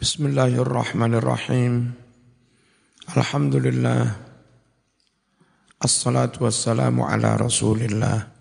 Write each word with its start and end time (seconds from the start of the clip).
Bismillahirrahmanirrahim. 0.00 1.92
Alhamdulillah. 3.12 4.16
Assalatu 5.76 6.48
wassalamu 6.48 7.04
ala 7.04 7.36
rasulillah. 7.36 8.32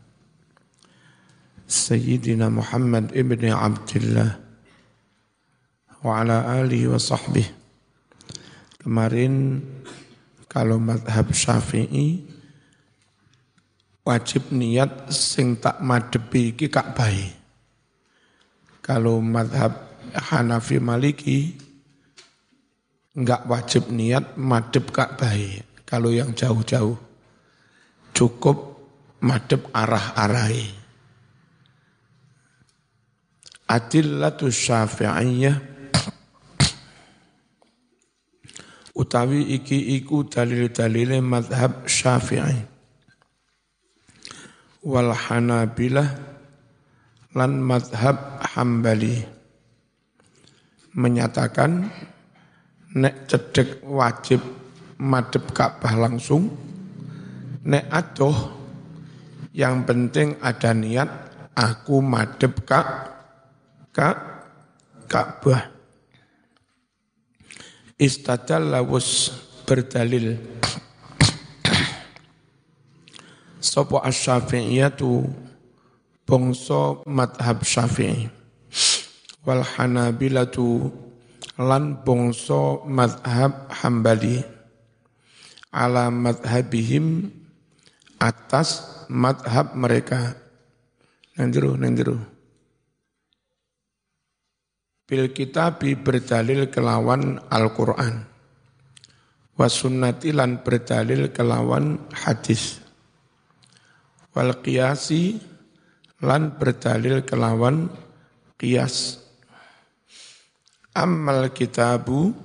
Sayyidina 1.68 2.48
Muhammad 2.48 3.12
ibn 3.12 3.44
Abdullah. 3.52 4.40
Wa 6.00 6.24
ala 6.24 6.48
alihi 6.64 6.88
wa 6.88 6.96
sahbihi. 6.96 7.52
Kemarin 8.80 9.60
kalau 10.48 10.80
madhab 10.80 11.28
syafi'i 11.36 12.24
wajib 14.08 14.48
niat 14.56 15.12
sing 15.12 15.60
tak 15.60 15.84
madepi 15.84 16.56
ki 16.56 16.72
Ka'bah. 16.72 17.12
Kalau 18.80 19.20
madhab 19.20 19.89
Hanafi 20.14 20.78
Maliki 20.82 21.54
enggak 23.18 23.46
wajib 23.50 23.92
niat 23.92 24.38
madep 24.40 24.94
Ka'bah 24.94 25.36
kalau 25.84 26.14
yang 26.14 26.32
jauh-jauh. 26.38 26.98
Cukup 28.14 28.58
madep 29.24 29.70
arah-arahi. 29.74 30.70
Adillatu 33.70 34.50
syafi'iyah 34.50 35.70
utawi 39.00 39.56
iki 39.56 39.96
iku 39.96 40.28
dalil-dalile 40.28 41.24
madhab 41.24 41.88
syafi'i 41.88 42.60
wal 44.84 45.16
hanabilah 45.16 46.10
lan 47.32 47.62
madhab 47.64 48.44
hambali 48.44 49.39
menyatakan 51.00 51.88
nek 53.00 53.32
cedek 53.32 53.80
wajib 53.88 54.44
madep 55.00 55.56
Ka'bah 55.56 55.96
langsung 55.96 56.52
nek 57.64 57.88
adoh 57.88 58.36
yang 59.56 59.88
penting 59.88 60.36
ada 60.44 60.76
niat 60.76 61.08
aku 61.56 62.04
madep 62.04 62.68
kak 62.68 62.88
kak 63.96 64.18
Ka'bah 65.08 65.80
istadal 68.00 68.72
lawus 68.72 69.36
berdalil. 69.68 70.40
Sopo 73.60 74.00
asy-syafi'iyatu 74.00 75.28
bangsa 76.24 77.04
madhab 77.04 77.60
syafi'i 77.68 78.39
wal 79.44 79.64
hanabilatu 79.64 80.92
lan 81.60 82.00
bangsa 82.04 82.84
madhab 82.88 83.68
hambali. 83.72 84.40
Ala 85.70 86.10
madhabihim 86.10 87.30
atas 88.18 89.06
madhab 89.12 89.78
mereka. 89.78 90.34
Nang 91.38 91.54
jero. 91.54 92.18
Bil 95.10 95.32
kitabi 95.34 95.96
berdalil 95.96 96.68
kelawan 96.68 97.40
Al-Qur'an. 97.48 98.28
Wa 99.56 99.68
sunnati 99.68 100.36
lan 100.36 100.62
berdalil 100.62 101.32
kelawan 101.32 102.00
hadis. 102.12 102.80
Wal 104.36 104.58
qiyasi 104.62 105.40
lan 106.20 106.60
berdalil 106.60 107.24
kelawan 107.24 107.88
qiyas 108.60 109.29
Ammal 111.00 111.56
kitabu 111.56 112.36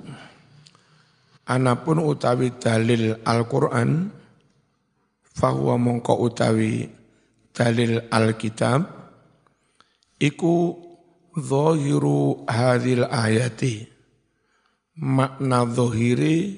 anapun 1.42 1.98
utawi 1.98 2.54
dalil 2.54 3.18
Al-Qur'an 3.26 4.14
fahuwa 5.26 5.74
mongko 5.74 6.22
utawi 6.22 6.86
dalil 7.50 7.98
Al-Kitab 8.14 8.86
iku 10.22 10.78
zahiru 11.34 12.46
hadhil 12.46 13.10
ayati. 13.10 13.90
Makna 14.94 15.66
zahiri 15.66 16.54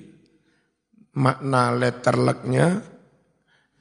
makna 1.16 1.72
letterleknya 1.72 2.84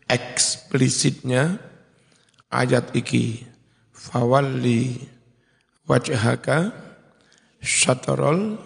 eksplisitnya 0.07 1.59
ayat 2.47 2.95
iki 2.95 3.43
fawalli 3.91 5.03
wajhaka 5.83 6.84
syatrul 7.65 8.61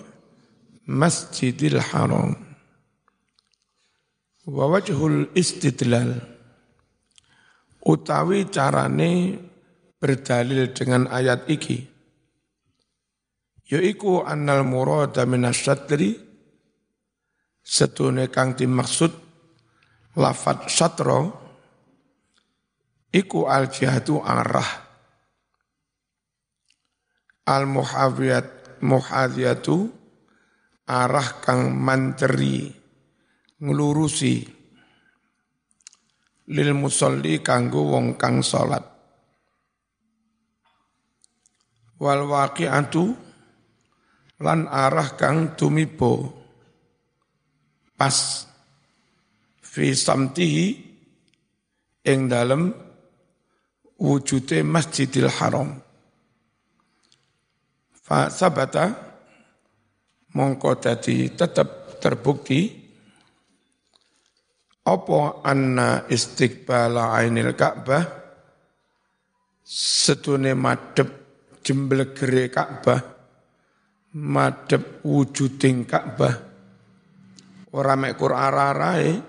masjidil 0.85 1.79
haram 1.79 2.35
wa 4.43 4.65
wajhul 4.67 5.31
istidlal 5.31 6.19
utawi 7.79 8.51
carane 8.51 9.39
berdalil 10.03 10.75
dengan 10.75 11.07
ayat 11.07 11.47
iki 11.47 11.87
yaiku 13.71 14.27
annal 14.27 14.67
murada 14.67 15.23
minasyatri 15.23 16.19
setune 17.63 18.27
kang 18.33 18.57
dimaksud 18.57 19.13
lafat 20.17 20.67
syatra 20.67 21.29
iku 23.13 23.45
al 23.45 23.69
jihatu 23.69 24.19
arah 24.25 24.89
al 27.45 27.69
muhawiyat 27.69 28.58
muhadiyatu 28.81 29.89
arah 30.89 31.43
kang 31.43 31.71
manteri 31.75 32.71
ngelurusi 33.59 34.35
lil 36.49 36.71
musolli 36.73 37.43
kanggo 37.45 37.93
wong 37.93 38.17
kang 38.17 38.41
salat 38.41 38.81
wal 41.99 42.23
waqi'atu 42.25 43.29
lan 44.39 44.65
arah 44.71 45.19
kang 45.19 45.53
tumibo. 45.59 46.39
Pas 47.99 48.47
fi 49.59 49.91
samtihi 49.91 50.67
ing 52.07 52.31
dalem 52.31 52.71
wujude 53.99 54.63
Masjidil 54.63 55.27
Haram 55.27 55.75
Fa 58.09 58.25
sabata 58.25 58.89
mongko 60.33 60.81
dadi 60.81 61.29
tetep 61.29 62.01
terbukti 62.01 62.65
apa 64.81 65.45
anna 65.45 66.09
istiqbala 66.09 67.13
ainil 67.21 67.53
Ka'bah? 67.53 68.01
Setune 69.61 70.57
madep 70.57 71.05
jemblegere 71.61 72.49
Ka'bah 72.49 72.97
madep 74.17 75.05
wujuding 75.05 75.85
Ka'bah. 75.85 76.33
Ora 77.77 77.93
mek 77.93 78.17
arah-arahe 78.17 79.21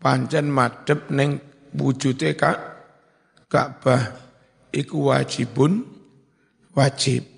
pancen 0.00 0.48
madep 0.48 1.12
ning 1.12 1.36
wujude 1.76 2.32
Ka'bah 3.52 4.02
iku 4.72 5.12
wajibun 5.12 5.84
wajib 6.72 7.37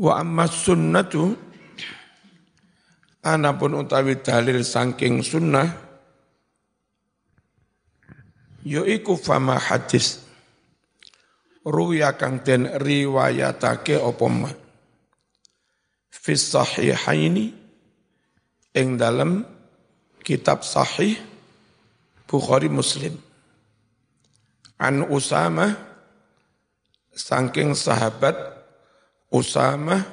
Wa 0.00 0.16
amma 0.16 0.48
sunnatu 0.48 1.36
anapun 3.20 3.84
utawi 3.84 4.24
dalil 4.24 4.64
saking 4.64 5.20
sunnah 5.20 5.68
yaiku 8.64 9.20
fama 9.20 9.60
hadis. 9.60 10.24
Ruya 11.60 12.16
kang 12.16 12.40
den 12.40 12.64
riwayatake 12.64 14.00
apa 14.00 14.26
ma? 14.32 14.48
Fi 16.08 16.32
sahihaini 16.32 17.52
ing 18.72 18.96
dalam 18.96 19.44
kitab 20.24 20.64
sahih 20.64 21.20
Bukhari 22.24 22.72
Muslim. 22.72 23.20
An 24.80 25.04
Usamah 25.12 25.89
saking 27.20 27.76
sahabat 27.76 28.36
Usama 29.28 30.08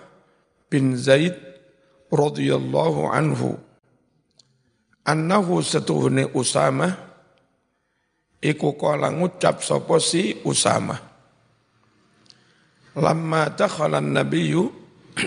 bin 0.68 1.00
Zaid 1.00 1.34
radhiyallahu 2.12 3.08
anhu. 3.08 3.56
Annahu 5.08 5.64
setuhune 5.64 6.28
Usama 6.36 6.92
iku 8.44 8.76
kala 8.76 9.08
ngucap 9.08 9.64
sapa 9.64 10.04
si 10.04 10.36
Usama 10.44 11.00
lamma 12.98 13.48
dakhala 13.56 14.04
nabiyyu 14.04 14.68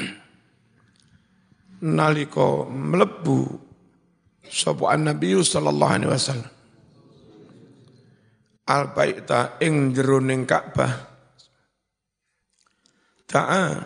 nalika 1.96 2.68
mlebu 2.68 3.56
sapa 4.52 4.92
an-nabiyyu 4.92 5.40
sallallahu 5.40 5.94
alaihi 5.96 6.12
wasallam. 6.12 6.52
Al 8.68 8.94
baita 8.94 9.58
ing 9.64 9.96
jeroning 9.96 10.46
Ka'bah 10.46 11.09
Da'a 13.30 13.78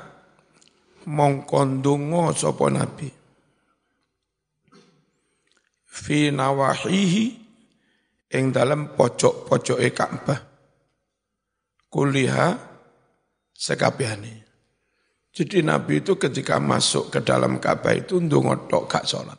mongkondungo 1.04 2.32
sopo 2.32 2.72
nabi. 2.72 3.12
Fi 5.84 6.32
nawahihi 6.32 7.24
ing 8.32 8.44
dalam 8.50 8.96
pojok-pojok 8.96 9.78
Ka'bah. 9.92 10.40
Kuliha 11.92 12.48
sekabehane. 13.54 14.34
Jadi 15.34 15.66
Nabi 15.66 16.02
itu 16.02 16.14
ketika 16.18 16.58
masuk 16.62 17.10
ke 17.10 17.18
dalam 17.22 17.58
Ka'bah 17.58 17.94
itu 17.94 18.18
ndonga 18.18 18.66
tok 18.70 18.84
gak 18.86 19.06
sholat. 19.06 19.38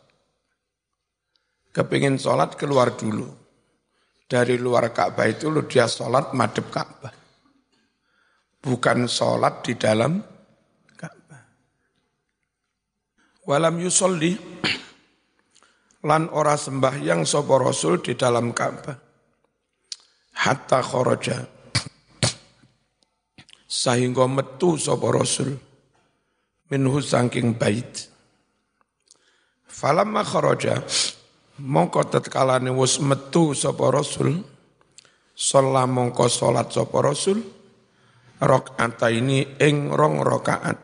Kepingin 1.76 2.16
sholat 2.16 2.56
keluar 2.56 2.96
dulu. 2.96 3.28
Dari 4.28 4.56
luar 4.56 4.92
Ka'bah 4.96 5.28
itu 5.28 5.52
lu 5.52 5.68
dia 5.68 5.88
sholat 5.88 6.32
madep 6.32 6.68
Ka'bah. 6.72 7.25
Bukan 8.66 9.06
sholat 9.06 9.62
di 9.62 9.78
dalam 9.78 10.18
Ka'bah. 10.98 11.44
Walam 13.46 13.78
yusolli 13.78 14.34
lan 16.02 16.34
ora 16.34 16.58
sembahyang 16.58 17.22
sapa 17.30 17.62
Rasul 17.62 18.02
di 18.02 18.18
dalam 18.18 18.50
Ka'bah. 18.50 18.98
Hatta 20.36 20.82
kharaja 20.82 21.38
sehingga 23.66 24.26
metu 24.26 24.82
sapa 24.82 25.08
Rasul 25.14 25.54
minhu 26.74 26.98
saking 27.02 27.54
bait. 27.54 28.10
Falamma 29.70 30.26
kharaja 30.26 30.82
mongko 31.62 32.08
tatkalane 32.12 32.72
wis 32.72 33.00
metu 33.00 33.56
sapa 33.56 33.92
rasul 33.92 34.44
sholat 35.36 35.88
mongko 35.88 36.28
salat 36.28 36.72
sapa 36.72 37.00
rasul 37.00 37.44
rakaat 38.42 39.00
ini 39.12 39.60
ing 39.60 39.92
rong 39.92 40.20
rakaat 40.24 40.78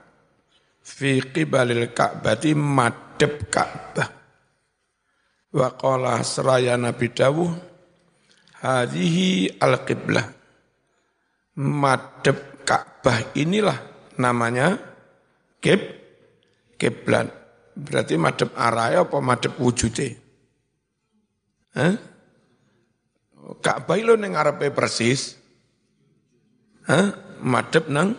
fi 0.81 1.21
qibalil 1.21 1.91
ka'bati 1.91 2.55
madhep 2.55 3.51
Ka'bah 3.51 4.09
wa 5.51 5.67
qala 5.75 6.23
seraya 6.23 6.79
Nabi 6.79 7.11
dawuh 7.11 7.51
hadhihi 8.63 9.59
al-qiblah 9.61 10.25
madhep 11.59 12.63
Ka'bah 12.63 13.35
inilah 13.35 13.77
namanya 14.21 14.79
kib 15.59 15.81
kiblat 16.79 17.29
berarti 17.75 18.15
madhep 18.15 18.51
arah 18.55 19.05
apa 19.05 19.17
madhep 19.19 19.53
wujudnya 19.59 20.21
Hah? 21.71 21.95
Ka'bah 23.63 23.99
lo 24.03 24.19
ning 24.19 24.35
persis. 24.75 25.39
Hah? 26.83 27.30
Madep 27.41 27.89
nang 27.89 28.13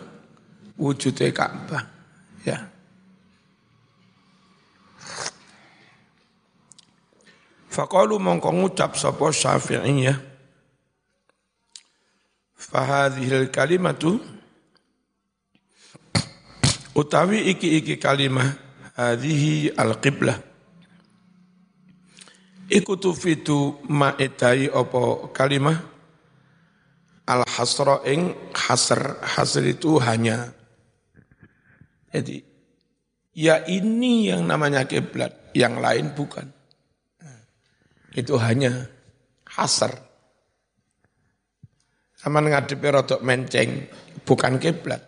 wujude 0.77 1.31
Ka'bah. 1.31 1.83
Ya. 2.43 2.67
Faqalu 7.71 8.19
mongko 8.21 8.51
ngucap 8.53 8.99
sapa 8.99 9.31
Syafi'iyah. 9.33 10.19
Fahadhil 12.53 13.51
kalimatu 13.51 14.23
utawi 16.95 17.51
iki-iki 17.51 17.99
kalimah 17.99 18.55
hadhihi 18.95 19.75
al-qiblah 19.75 20.39
Iku 22.73 22.97
tufidu 22.97 23.83
ma'idai 23.91 24.71
opo 24.71 25.29
kalimah 25.29 25.92
al 27.27 27.43
hasra 27.47 28.03
ing 28.07 28.51
hasr. 28.53 29.19
Hasr 29.23 29.63
itu 29.67 29.99
hanya. 29.99 30.51
Jadi 32.13 32.43
ya 33.33 33.65
ini 33.65 34.29
yang 34.29 34.45
namanya 34.45 34.85
kiblat 34.85 35.53
yang 35.57 35.81
lain 35.81 36.13
bukan. 36.13 36.45
Itu 38.13 38.37
hanya 38.37 38.85
hasr. 39.49 39.93
Sama 42.13 42.39
ngadepi 42.39 42.87
rotok 42.87 43.19
menceng 43.25 43.89
bukan 44.23 44.61
kiblat. 44.61 45.01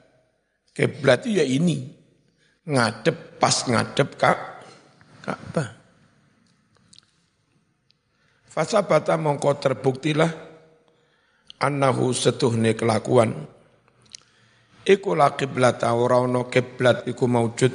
Kiblat 0.75 1.23
itu 1.23 1.39
ya 1.39 1.45
ini. 1.45 1.93
Ngadep 2.65 3.37
pas 3.37 3.69
ngadep 3.69 4.17
kak 4.17 4.37
Ka'bah. 5.25 5.69
Fasabata 8.45 9.17
mongko 9.17 9.57
terbuktilah 9.57 10.29
annahu 11.61 12.11
setuhne 12.11 12.73
kelakuan 12.73 13.35
iku 14.85 15.15
la 15.15 15.33
qiblat 15.33 15.83
ora 15.87 16.23
ono 16.23 16.47
kiblat 16.51 17.07
iku 17.07 17.25
maujud 17.29 17.73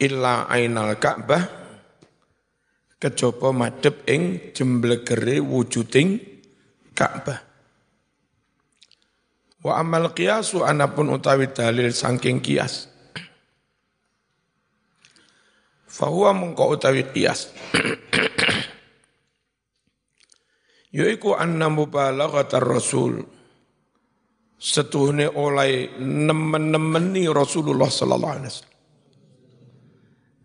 illa 0.00 0.48
ainal 0.48 0.96
Ka'bah 0.96 1.44
kejaba 3.00 3.52
madhep 3.52 4.04
ing 4.08 4.52
jemblegere 4.52 5.40
wujuding 5.40 6.20
Ka'bah 6.96 7.50
Wa 9.60 9.76
amal 9.76 10.16
qiyasu 10.16 10.64
anapun 10.64 11.12
utawi 11.12 11.52
dalil 11.52 11.92
saking 11.92 12.40
kias. 12.40 12.88
Fahuwa 15.84 16.32
mengko 16.32 16.64
utawi 16.72 17.04
kias. 17.12 17.52
Yaiku 20.94 21.34
anna 21.38 21.70
mubalaghatar 21.70 22.62
rasul. 22.62 23.22
Setuhne 24.60 25.24
oleh 25.24 25.96
nemen-nemeni 25.96 27.24
Rasulullah 27.32 27.88
sallallahu 27.88 28.34
alaihi 28.36 28.52
wasallam. 28.52 28.78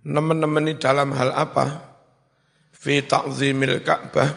Nemen-nemeni 0.08 0.80
dalam 0.80 1.12
hal 1.12 1.36
apa? 1.36 1.66
Fi 2.72 3.04
ta'zimil 3.04 3.84
Ka'bah. 3.84 4.32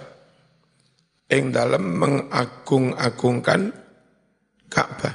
Ing 1.31 1.55
dalam 1.55 1.95
mengagung-agungkan 1.95 3.71
Ka'bah. 4.67 5.15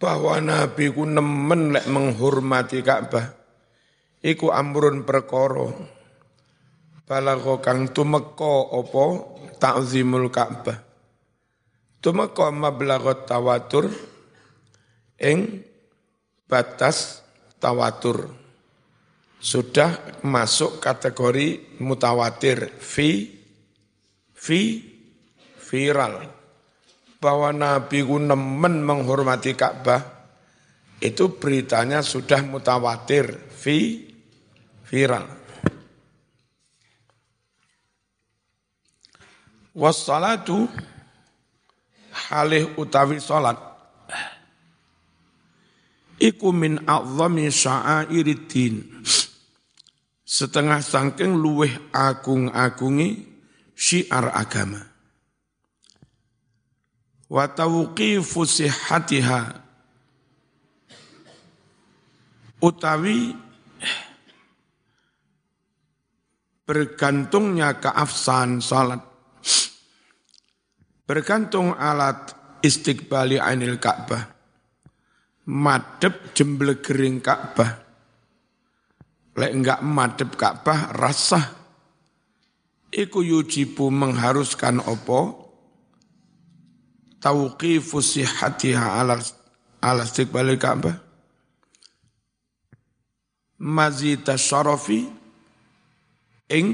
Bahwa 0.00 0.40
Nabi 0.40 0.88
ku 0.88 1.04
nemen 1.04 1.76
lek 1.76 1.92
menghormati 1.92 2.80
Ka'bah. 2.80 3.36
Iku 4.24 4.48
amrun 4.48 5.04
perkara. 5.04 5.68
Balagha 7.04 7.60
kang 7.60 7.92
tumeka 7.92 8.72
apa 8.72 9.04
ta'zimul 9.58 10.30
Ka'bah. 10.32 10.78
Tumeka 11.98 12.54
mablagot 12.54 13.26
tawatur 13.26 13.90
ing 15.18 15.66
batas 16.46 17.26
tawatur. 17.58 18.30
Sudah 19.38 20.18
masuk 20.26 20.82
kategori 20.82 21.78
mutawatir 21.78 22.74
fi 22.82 23.38
fi 24.34 24.82
viral 25.62 26.26
bahwa 27.22 27.54
Nabi 27.54 28.02
ku 28.02 28.18
menghormati 28.18 29.54
Ka'bah 29.54 30.02
itu 30.98 31.38
beritanya 31.38 32.02
sudah 32.02 32.42
mutawatir 32.42 33.30
fi 33.54 34.10
viral. 34.90 35.37
Wassalatu 39.78 40.66
halih 42.10 42.74
utawi 42.74 43.22
salat. 43.22 43.54
Iku 46.18 46.50
min 46.50 46.82
a'zami 46.82 47.46
sya'airidin 47.46 49.06
setengah 50.26 50.82
sangking 50.82 51.38
luweh 51.38 51.70
agung-agungi 51.94 53.22
syiar 53.78 54.34
agama. 54.34 54.82
Wa 57.30 57.46
tawqifu 57.46 58.42
sihhatiha. 58.42 59.62
Utawi 62.58 63.30
bergantungnya 66.66 67.78
keafsahan 67.78 68.58
salat 68.58 69.07
bergantung 71.08 71.72
alat 71.72 72.36
istiqbali 72.60 73.40
ainil 73.40 73.80
Ka'bah. 73.80 74.28
Madep 75.48 76.36
jemblegering 76.36 77.24
Ka'bah. 77.24 77.80
Lek 79.38 79.52
enggak 79.54 79.80
madep 79.80 80.36
Ka'bah 80.36 80.92
rasah. 80.92 81.56
Iku 82.92 83.24
yujibu 83.24 83.88
mengharuskan 83.88 84.80
opo 84.84 85.48
tauqifu 87.20 88.00
sihatiha 88.04 89.00
ala 89.00 89.16
ala 89.80 90.04
istiqbali 90.04 90.60
Ka'bah. 90.60 90.96
Mazita 93.58 94.38
syarafi 94.38 95.08
ing 96.52 96.66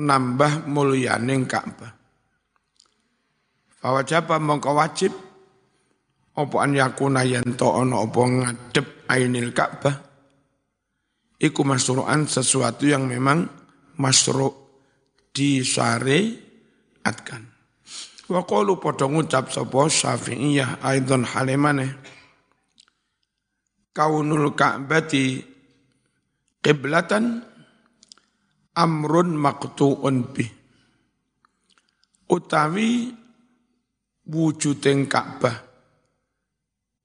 nambah 0.00 0.64
mulyaning 0.64 1.44
Ka'bah. 1.44 1.92
Fawajaba 3.80 4.36
mongko 4.40 4.76
wajib 4.76 5.12
apa 6.36 6.56
an 6.64 6.72
yakuna 6.72 7.24
yanto 7.24 7.68
ono 7.68 8.02
apa 8.04 8.20
ngadep 8.24 8.86
ainil 9.08 9.52
Ka'bah 9.52 9.94
iku 11.40 11.64
masru'an 11.64 12.28
sesuatu 12.28 12.86
yang 12.88 13.06
memang 13.08 13.48
masru' 13.96 14.52
disyariatkan. 15.32 17.42
Wa 18.30 18.46
qalu 18.46 18.78
padha 18.78 19.10
ngucap 19.10 19.50
sapa 19.50 19.90
Syafi'iyah 19.90 20.78
aidon 20.86 21.26
halimane 21.26 21.98
kaunul 23.90 24.54
Ka'bati 24.54 25.42
qiblatan 26.62 27.42
amrun 28.76 29.34
maqtu'un 29.34 30.16
bih 30.30 30.50
utawi 32.30 33.10
wujuding 34.30 35.10
Ka'bah 35.10 35.56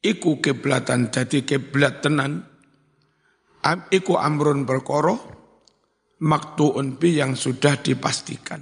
iku 0.06 0.38
kiblatan 0.38 1.10
dadi 1.10 1.42
kiblat 1.42 2.06
tenan 2.06 2.46
iku 3.90 4.22
amrun 4.22 4.62
perkara 4.70 5.18
maktuun 6.22 7.02
bi 7.02 7.18
yang 7.18 7.34
sudah 7.34 7.82
dipastikan 7.82 8.62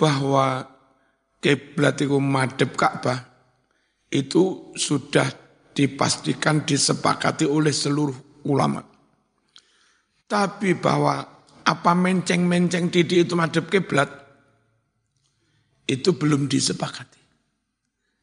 bahwa 0.00 0.64
kiblat 1.44 2.00
itu 2.00 2.16
madhep 2.16 2.72
Ka'bah 2.72 3.20
itu 4.08 4.74
sudah 4.74 5.28
dipastikan 5.70 6.66
disepakati 6.66 7.46
oleh 7.46 7.70
seluruh 7.70 8.42
ulama. 8.48 8.82
Tapi 10.26 10.74
bahwa 10.74 11.39
apa 11.70 11.94
menceng-menceng 11.94 12.90
didi 12.90 13.22
itu 13.22 13.38
madhep 13.38 13.70
kiblat 13.70 14.10
itu 15.86 16.10
belum 16.18 16.50
disepakati. 16.50 17.22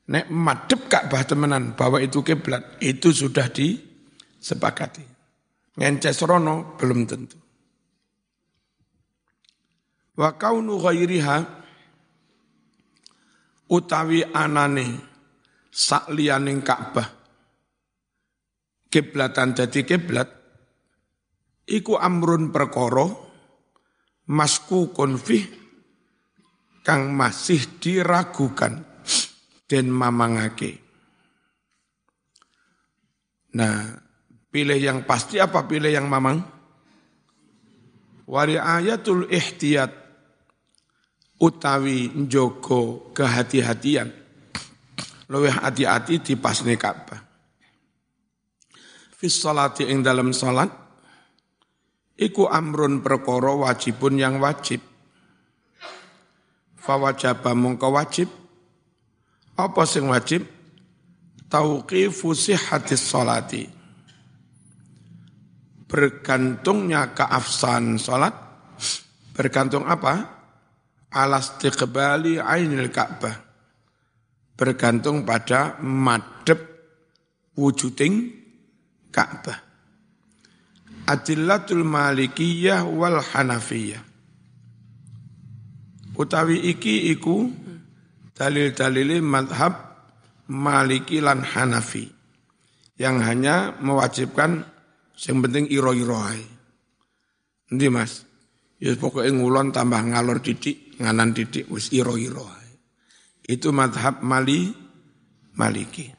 Nek 0.07 0.31
madep 0.31 0.87
Ka'bah 0.87 1.23
temenan 1.27 1.75
bahwa 1.75 1.99
itu 1.99 2.23
kiblat 2.23 2.79
itu 2.79 3.11
sudah 3.11 3.51
disepakati. 3.51 5.03
Ngences 5.79 6.23
rono 6.23 6.75
belum 6.79 7.03
tentu. 7.03 7.39
Wa 10.15 10.39
kaunu 10.39 10.79
ghairiha 10.79 11.37
utawi 13.67 14.23
anane 14.31 14.87
sakliyaning 15.67 16.63
Ka'bah 16.63 17.07
kiblatan 18.87 19.59
dadi 19.59 19.83
kiblat 19.83 20.31
iku 21.67 21.99
amrun 21.99 22.55
perkara 22.55 23.26
masku 24.27 24.91
konfih 24.91 25.43
kang 26.83 27.11
masih 27.11 27.79
diragukan 27.79 28.79
dan 29.67 29.85
mamangake. 29.91 30.79
Nah, 33.59 33.99
pilih 34.47 34.79
yang 34.79 35.03
pasti 35.03 35.39
apa 35.43 35.67
pilih 35.67 35.91
yang 35.91 36.07
mamang? 36.07 36.39
Wari 38.27 38.55
ayatul 38.59 39.27
ihtiyat 39.27 39.91
utawi 41.39 42.11
njogo 42.15 43.11
kehati-hatian. 43.11 44.07
Luwih 45.27 45.51
hati-hati 45.51 46.23
di 46.23 46.39
pasne 46.39 46.79
Ka'bah. 46.79 47.19
Fis 49.11 49.35
salati 49.35 49.83
ing 49.91 49.99
dalam 49.99 50.31
salat 50.31 50.86
iku 52.17 52.49
amrun 52.49 53.05
perkara 53.05 53.53
wajibun 53.53 54.17
yang 54.17 54.41
wajib. 54.41 54.81
Fawajaba 56.75 57.53
mongko 57.53 57.87
wajib. 57.93 58.27
Apa 59.57 59.85
sing 59.85 60.09
wajib? 60.09 60.45
Tauqifu 61.47 62.35
sihhatis 62.35 63.07
salati 63.07 63.77
bergantungnya 65.87 67.15
keafsahan 67.15 67.95
salat 67.95 68.35
bergantung 69.31 69.87
apa? 69.87 70.35
Alas 71.07 71.55
tiqbali 71.55 72.35
ainil 72.37 72.91
ka'bah. 72.91 73.47
Bergantung 74.59 75.23
pada 75.23 75.79
madep 75.79 76.59
wujuding 77.55 78.33
Ka'bah 79.13 79.66
adillatul 81.07 81.87
malikiyah 81.87 82.83
wal 82.83 83.23
hanafiyah. 83.23 84.03
Utawi 86.17 86.73
iki 86.73 87.13
iku 87.13 87.45
dalil-dalil 88.33 89.21
madhab 89.21 89.85
Maliki 90.47 91.21
lan 91.21 91.43
Hanafi 91.45 92.07
yang 92.97 93.21
hanya 93.21 93.77
mewajibkan 93.77 94.65
yang 95.19 95.37
penting 95.45 95.69
iro-iro 95.69 96.17
Nanti 97.67 97.87
mas, 97.91 98.23
ya 98.81 98.95
pokoknya 98.95 99.35
ngulon 99.35 99.75
tambah 99.75 99.99
ngalor 99.99 100.39
didik, 100.39 100.97
nganan 101.03 101.35
didik, 101.35 101.67
wis 101.69 101.91
iro-iro 101.91 102.47
Itu 103.45 103.69
madhab 103.75 104.23
Mali, 104.23 104.71
Maliki. 105.53 106.16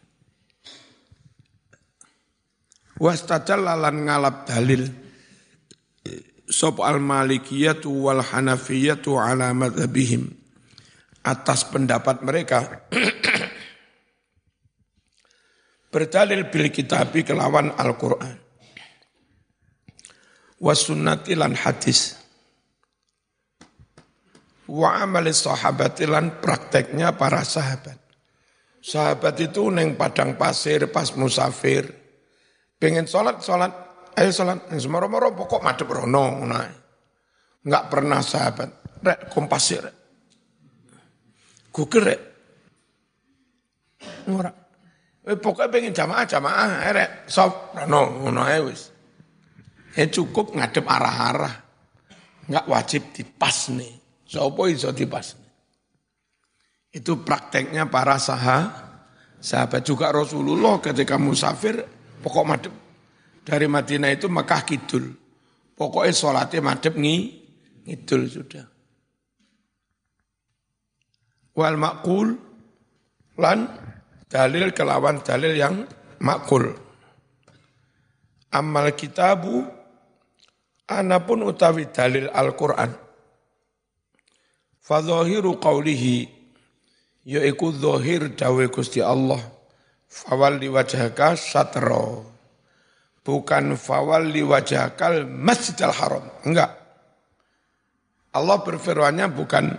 Wastadal 2.99 3.63
lalan 3.63 4.11
ngalap 4.11 4.43
dalil. 4.51 4.83
Sop 6.51 6.83
al 6.83 6.99
malikiyatu 6.99 8.11
wal 8.11 8.27
hanafiyatu 8.27 9.15
ala 9.15 9.55
madhabihim. 9.55 10.27
Atas 11.23 11.63
pendapat 11.71 12.27
mereka. 12.27 12.91
Berdalil 15.95 16.51
bil 16.51 16.69
kitabi 16.75 17.23
kelawan 17.23 17.71
Al-Quran. 17.79 18.37
Wasunnati 20.59 21.39
lan 21.39 21.55
hadis. 21.55 22.19
Wa 24.69 25.01
amali 25.01 25.31
sahabati 25.33 26.05
lan 26.05 26.43
prakteknya 26.43 27.15
para 27.15 27.47
sahabat. 27.47 27.97
Sahabat 28.83 29.39
itu 29.39 29.71
neng 29.71 29.95
padang 29.95 30.35
pasir 30.35 30.91
pas 30.91 31.09
musafir 31.17 31.98
pengen 32.79 33.05
sholat 33.05 33.43
sholat 33.43 33.89
Ayo 34.19 34.35
salat, 34.35 34.67
semoro-moro 34.75 35.31
pokok 35.31 35.63
madep 35.63 35.87
rono. 35.87 36.43
Enggak 37.63 37.85
pernah 37.87 38.19
sahabat. 38.19 38.99
Rek, 38.99 39.31
kompasir. 39.31 39.79
Rek. 39.79 39.97
Google 41.71 42.03
rek. 42.03 42.21
Eh, 45.23 45.39
pokoknya 45.39 45.71
pengen 45.71 45.95
jamaah, 45.95 46.27
jamaah. 46.27 46.91
Rek, 46.91 47.11
sob, 47.31 47.79
rono. 47.79 48.27
Ngono 48.27 48.43
wis. 48.67 48.91
Ya 49.95 50.11
cukup 50.11 50.59
ngadep 50.59 50.83
arah-arah. 50.83 51.55
Enggak 52.51 52.67
wajib 52.67 53.03
dipas 53.15 53.71
nih. 53.71 53.95
Sopo 54.27 54.67
iso 54.67 54.91
dipas. 54.91 55.39
Itu 56.91 57.23
prakteknya 57.23 57.87
para 57.87 58.19
sahabat. 58.19 58.91
Sahabat 59.39 59.87
juga 59.87 60.11
Rasulullah 60.11 60.83
ketika 60.83 61.15
musafir, 61.15 61.87
pokok 62.19 62.47
madep 62.47 62.75
dari 63.49 63.65
Madinah 63.65 64.13
itu 64.13 64.29
Mekah 64.29 64.63
Kidul. 64.69 65.09
Pokoknya 65.73 66.13
sholatnya 66.13 66.61
madep 66.61 66.95
ngi, 66.99 67.17
ngidul 67.87 68.23
sudah. 68.29 68.67
Wal 71.57 71.79
makul 71.79 72.35
lan 73.39 73.67
dalil 74.29 74.75
kelawan 74.75 75.25
dalil 75.25 75.55
yang 75.55 75.87
makul. 76.21 76.75
Amal 78.53 78.93
kitabu 78.93 79.65
anapun 80.91 81.47
utawi 81.47 81.89
dalil 81.89 82.29
Al-Quran. 82.31 82.91
Fadhahiru 84.83 85.61
qawlihi 85.61 86.27
yaiku 87.29 87.77
zahir 87.77 88.33
dawe 88.33 88.65
Gusti 88.73 89.05
Allah 89.05 89.58
fawalli 90.09 90.73
wajhaka 90.73 91.37
satro 91.37 92.25
bukan 93.29 93.77
fawalli 93.77 94.41
wajhakal 94.41 95.29
masjidil 95.29 95.93
haram. 95.93 96.25
Enggak. 96.49 96.73
Allah 98.33 98.57
berfirmannya 98.65 99.29
bukan 99.29 99.77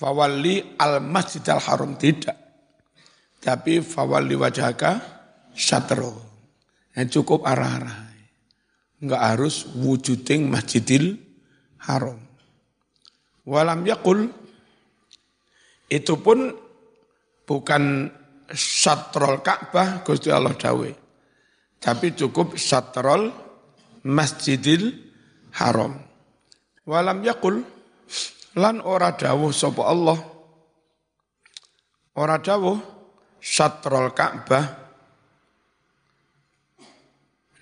fawalli 0.00 0.80
al 0.80 1.04
masjidil 1.04 1.60
haram. 1.60 2.00
Tidak. 2.00 2.36
Tapi 3.44 3.84
fawalli 3.84 4.32
wajhaka 4.40 5.04
syatro. 5.52 6.16
Yang 6.96 7.20
cukup 7.20 7.44
arah-arah. 7.44 8.08
Enggak 9.04 9.22
harus 9.36 9.68
wujuding 9.76 10.48
masjidil 10.48 11.20
haram. 11.84 12.16
Walam 13.44 13.84
yakul 13.84 14.32
itu 15.88 16.14
pun 16.20 16.52
bukan 17.48 18.12
syatrol 18.52 19.44
Ka'bah 19.44 20.00
Gusti 20.02 20.32
Allah 20.32 20.56
dawei 20.56 21.08
tapi 21.78 22.12
cukup 22.14 22.58
satrol 22.58 23.30
masjidil 24.02 24.94
haram. 25.54 25.94
Walam 26.86 27.22
yakul 27.22 27.62
lan 28.58 28.82
ora 28.82 29.14
dawuh 29.14 29.54
sapa 29.54 29.82
Allah. 29.86 30.18
Ora 32.18 32.42
dawuh 32.42 32.78
syatrol 33.38 34.10
Ka'bah 34.10 34.66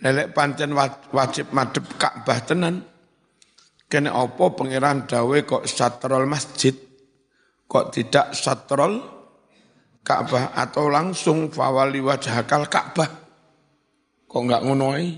lelek 0.00 0.32
pancen 0.32 0.72
wajib 1.12 1.52
madep 1.52 1.84
Ka'bah 2.00 2.38
tenan 2.40 2.80
kene 3.86 4.08
apa 4.08 4.44
pangeran 4.56 5.04
dawe 5.04 5.36
kok 5.44 5.68
syatrol 5.68 6.24
masjid 6.24 6.72
kok 7.68 7.92
tidak 7.92 8.32
syatrol 8.32 9.15
Ka'bah 10.06 10.54
atau 10.54 10.86
langsung 10.86 11.50
fawali 11.50 11.98
wajhakal 11.98 12.70
Ka'bah. 12.70 13.10
Kok 14.30 14.40
enggak 14.46 14.62
ngunoi 14.62 15.08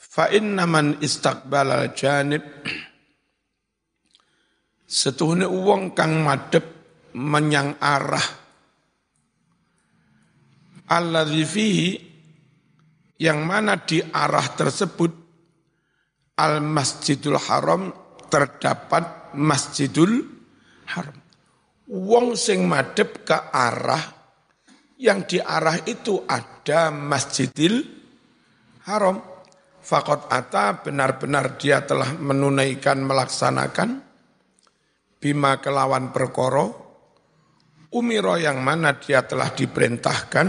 fa 0.00 0.32
inna 0.32 0.64
man 0.64 0.96
istaqbala 1.04 1.92
janib. 1.92 2.40
Setuhne 4.88 5.44
uang 5.44 5.92
kang 5.92 6.24
madep 6.24 6.64
menyang 7.14 7.76
arah. 7.78 8.26
Alladzi 10.90 11.44
fihi 11.46 11.90
yang 13.20 13.44
mana 13.44 13.78
di 13.78 14.02
arah 14.02 14.46
tersebut 14.56 15.12
al 16.40 16.64
masjidul 16.64 17.36
haram 17.36 17.92
terdapat 18.32 19.36
masjidul 19.36 20.24
haram 20.90 21.19
wong 21.90 22.38
sing 22.38 22.70
madep 22.70 23.26
ke 23.26 23.50
arah 23.50 24.20
yang 25.02 25.26
di 25.26 25.42
arah 25.42 25.82
itu 25.82 26.22
ada 26.30 26.94
masjidil 26.94 27.82
haram. 28.86 29.26
Fakot 29.80 30.28
ata 30.28 30.84
benar-benar 30.86 31.58
dia 31.58 31.82
telah 31.82 32.14
menunaikan 32.14 33.00
melaksanakan. 33.02 34.06
Bima 35.20 35.58
kelawan 35.58 36.14
perkoro 36.14 36.90
umiro 37.90 38.38
yang 38.38 38.62
mana 38.62 39.00
dia 39.00 39.26
telah 39.26 39.50
diperintahkan. 39.50 40.46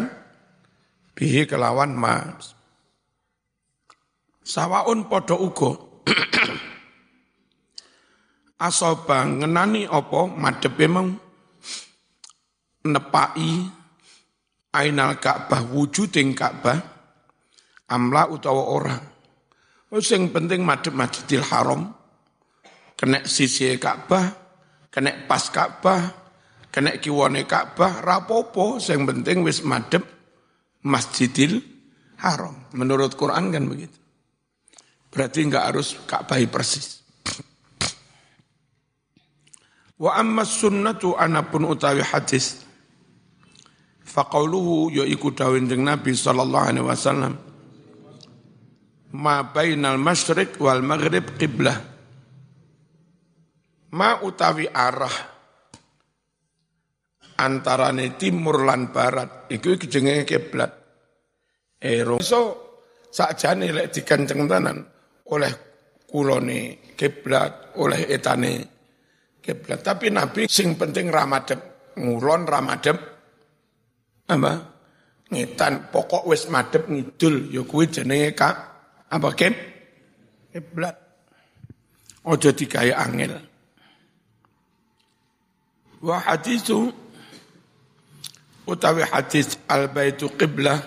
Bihi 1.15 1.47
kelawan 1.47 1.95
mas. 1.95 2.53
Sawaun 4.43 5.07
podo 5.07 5.39
ugo. 5.39 5.71
Asoba 8.67 9.25
ngenani 9.25 9.89
opo 9.89 10.27
madep 10.27 10.75
memang 10.75 11.30
nepai 12.85 13.67
ainal 14.73 15.19
Ka'bah 15.19 15.61
wujuding 15.67 16.33
Ka'bah 16.33 16.79
amla 17.91 18.31
utawa 18.31 18.63
ora. 18.71 18.97
Sing 19.99 20.31
penting 20.31 20.63
madep 20.63 20.95
Masjidil 20.95 21.43
Haram 21.43 21.91
kena 22.95 23.27
sisi 23.27 23.75
Ka'bah, 23.75 24.31
kena 24.87 25.27
pas 25.27 25.51
Ka'bah, 25.51 26.01
kena 26.71 26.95
kiwane 26.95 27.43
Ka'bah 27.43 27.99
rapopo 27.99 28.79
sing 28.79 29.03
penting 29.03 29.43
wis 29.43 29.67
madep 29.67 30.07
Masjidil 30.87 31.59
Haram. 32.23 32.71
Menurut 32.71 33.19
Quran 33.19 33.51
kan 33.51 33.67
begitu. 33.67 33.97
Berarti 35.11 35.43
enggak 35.43 35.75
harus 35.75 35.99
Ka'bah 36.07 36.39
persis. 36.47 37.03
Wa 39.99 40.17
amma 40.17 40.47
sunnatu 40.47 41.13
anapun 41.19 41.67
utawi 41.67 42.01
hadis 42.01 42.70
faqauluhu 44.11 44.91
ya 44.91 45.07
iku 45.07 45.31
jeung 45.31 45.87
Nabi 45.87 46.11
sallallahu 46.11 46.65
alaihi 46.67 46.83
wasallam 46.83 47.33
ma 49.15 49.47
bainal 49.47 49.95
masyriq 49.95 50.59
wal 50.59 50.83
maghrib 50.83 51.31
qiblah 51.39 51.79
ma 53.95 54.19
utawi 54.19 54.67
arah 54.67 55.31
antarane 57.41 58.13
timur 58.21 58.61
lan 58.61 58.93
barat 58.93 59.49
iku 59.49 59.73
jenenge 59.81 60.23
kiblat. 60.29 60.71
Ero 61.81 62.21
so 62.21 62.41
sakjane 63.09 63.73
lek 63.73 63.89
dikenceng 63.89 64.45
tenan 64.45 64.77
oleh 65.33 65.53
kulone 66.05 66.93
kiblat, 66.93 67.73
oleh 67.81 68.05
etane 68.05 68.53
kiblat. 69.41 69.81
Tapi 69.81 70.13
Nabi 70.13 70.45
sing 70.45 70.77
penting 70.77 71.09
ramadep, 71.09 71.57
ngulon 71.97 72.45
ramadep 72.45 73.10
apa? 74.31 74.53
Ngetan 75.31 75.91
pokok 75.91 76.27
wis 76.27 76.47
madep 76.51 76.87
ngidul 76.87 77.51
ya 77.51 77.63
kuwi 77.63 77.87
jenenge 77.87 78.35
kak 78.35 78.55
apa 79.11 79.29
kib 79.35 79.55
kiblat. 80.51 80.95
Ojo 82.27 82.49
digawe 82.53 82.91
angel. 82.95 83.33
Wa 86.03 86.17
hadithu 86.19 86.91
utawi 88.67 89.03
hadis 89.07 89.57
al 89.67 89.89
baitu 89.89 90.29
qiblah 90.35 90.79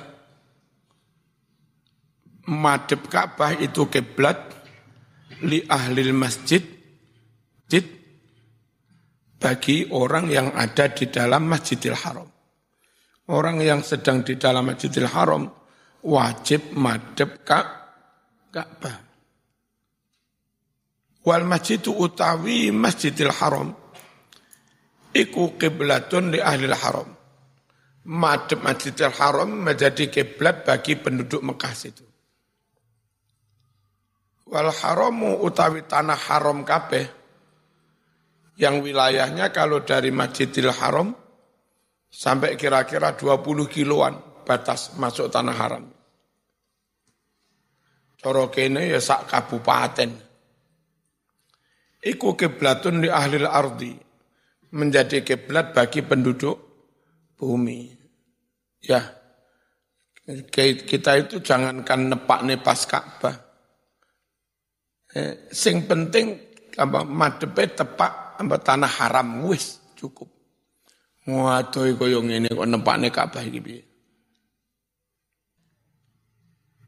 madhep 2.48 3.09
Ka'bah 3.09 3.57
itu 3.57 3.88
kiblat 3.88 4.37
li 5.44 5.64
ahli 5.64 6.12
masjid 6.12 6.61
jid 7.68 7.87
bagi 9.40 9.88
orang 9.92 10.28
yang 10.33 10.48
ada 10.57 10.88
di 10.92 11.09
dalam 11.09 11.48
Masjidil 11.48 11.96
Haram. 11.96 12.34
Orang 13.24 13.64
yang 13.64 13.80
sedang 13.80 14.20
di 14.20 14.37
dalam 14.37 14.68
Masjidil 14.68 15.08
Haram 15.08 15.48
wajib 16.04 16.76
madhep 16.76 17.40
Ka'bah. 17.44 18.96
Wal 21.24 21.44
masjidu 21.48 21.96
utawi 21.96 22.68
Masjidil 22.68 23.32
Haram 23.32 23.72
iku 25.16 25.56
kiblatun 25.56 26.37
li 26.37 26.40
ahli 26.42 26.68
haram 26.68 27.08
madhep 28.12 28.60
Masjidil 28.60 29.08
Haram 29.16 29.48
menjadi 29.48 30.12
kiblat 30.12 30.68
bagi 30.68 31.00
penduduk 31.00 31.40
Mekah 31.40 31.72
situ. 31.72 32.04
Wal 34.44 34.68
haramu 34.68 35.40
utawi 35.40 35.88
tanah 35.88 36.20
haram 36.28 36.60
kabeh 36.60 37.08
yang 38.60 38.84
wilayahnya 38.84 39.48
kalau 39.48 39.80
dari 39.80 40.12
Masjidil 40.12 40.68
Haram 40.68 41.23
sampai 42.14 42.55
kira-kira 42.55 43.18
20 43.18 43.66
kiloan 43.66 44.14
batas 44.46 44.94
masuk 44.94 45.27
tanah 45.27 45.57
haram. 45.59 45.85
Coro 48.22 48.48
kene 48.55 48.87
ya 48.87 49.03
sak 49.03 49.27
kabupaten. 49.27 50.11
Iku 52.05 52.38
kiblatun 52.38 53.03
di 53.03 53.09
ahli 53.11 53.42
ardi 53.42 53.92
menjadi 54.72 55.27
kiblat 55.27 55.74
bagi 55.74 56.05
penduduk 56.05 56.57
bumi. 57.35 57.90
Ya, 58.85 59.00
kita 60.24 61.16
itu 61.20 61.40
jangankan 61.40 62.12
nepak 62.12 62.40
nepas 62.44 62.81
Ka'bah. 62.85 63.37
Eh, 65.14 65.48
sing 65.48 65.88
penting 65.88 66.37
apa 66.77 67.07
madepe 67.07 67.70
tepak 67.72 68.37
apa 68.37 68.57
tanah 68.61 68.92
haram 69.00 69.48
wis 69.48 69.81
cukup. 69.96 70.34
Waduh 71.24 71.96
kaya 71.96 72.20
ngene 72.20 72.52
kok 72.52 72.68
nepakne 72.68 73.08
Ka'bah 73.08 73.40
iki 73.40 73.60
piye? 73.64 73.80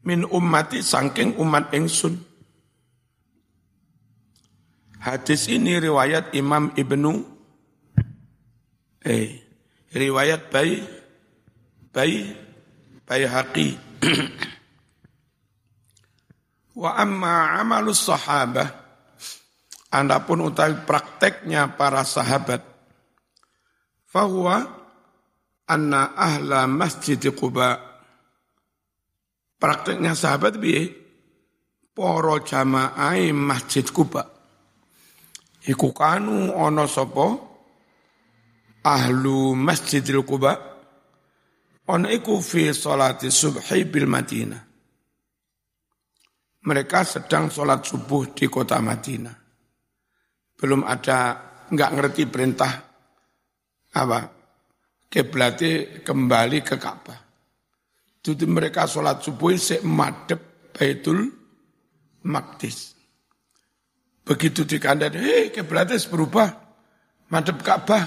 Min 0.05 0.29
ummati 0.29 0.85
saking 0.85 1.41
umat 1.41 1.73
ingsun. 1.73 2.21
Hadis 5.01 5.49
ini 5.49 5.81
riwayat 5.81 6.37
Imam 6.37 6.69
Ibnu 6.77 7.37
eh 9.07 9.39
riwayat 9.93 10.53
Bay 10.53 10.83
Bay 11.89 12.35
Bayhaqi 13.07 13.79
wa 16.81 16.91
amma 16.99 17.55
amalus 17.57 18.03
sahabah 18.03 18.67
adapun 19.89 20.43
utawi 20.43 20.75
prakteknya 20.83 21.79
para 21.79 22.03
sahabat 22.03 22.76
fahuwa 24.17 24.57
anna 25.69 26.17
ahla 26.17 26.65
masjid 26.65 27.21
Quba 27.21 27.77
prakteknya 29.61 30.17
sahabat 30.17 30.57
bi 30.57 30.89
poro 31.93 32.41
jamaah 32.41 33.13
masjid 33.37 33.85
Quba. 33.85 34.25
Iku 35.69 35.93
kanu 35.93 36.49
ono 36.49 36.89
sapa? 36.89 37.45
Ahlu 38.87 39.51
Masjidil 39.51 40.23
Quba. 40.23 40.53
On 41.91 42.07
iku 42.07 42.39
fi 42.39 42.71
salati 42.71 43.27
subhi 43.27 43.83
bil 43.83 44.07
Madinah. 44.07 44.63
Mereka 46.63 47.03
sedang 47.03 47.51
sholat 47.51 47.83
subuh 47.83 48.31
di 48.31 48.47
kota 48.47 48.79
Madinah. 48.79 49.35
Belum 50.55 50.87
ada, 50.87 51.35
nggak 51.67 51.91
ngerti 51.99 52.23
perintah 52.31 52.86
apa 53.95 54.19
kiblatnya 55.07 56.03
kembali 56.03 56.59
ke 56.63 56.75
Ka'bah. 56.75 57.19
Jadi 58.19 58.43
mereka 58.43 58.83
sholat 58.83 59.23
subuh 59.23 59.55
se 59.55 59.79
madep 59.83 60.71
Baitul 60.75 61.31
Maqdis. 62.27 62.93
Begitu 64.27 64.67
dikandani, 64.67 65.17
hei 65.23 65.47
kiblatnya 65.55 65.95
berubah, 66.11 66.49
madep 67.31 67.63
Ka'bah. 67.63 68.05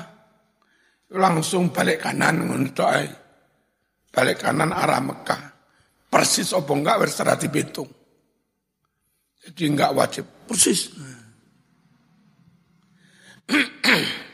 langsung 1.11 1.75
balik 1.75 2.07
kanan 2.07 2.47
untuk 2.55 2.87
balik 4.15 4.47
kanan 4.47 4.71
arah 4.71 5.03
Mekah. 5.03 5.43
Persis 6.07 6.55
apa 6.55 6.71
enggak 6.71 7.03
berserah 7.03 7.35
dihitung. 7.35 7.91
Jadi 9.43 9.63
enggak 9.67 9.91
wajib 9.91 10.23
persis. 10.47 10.95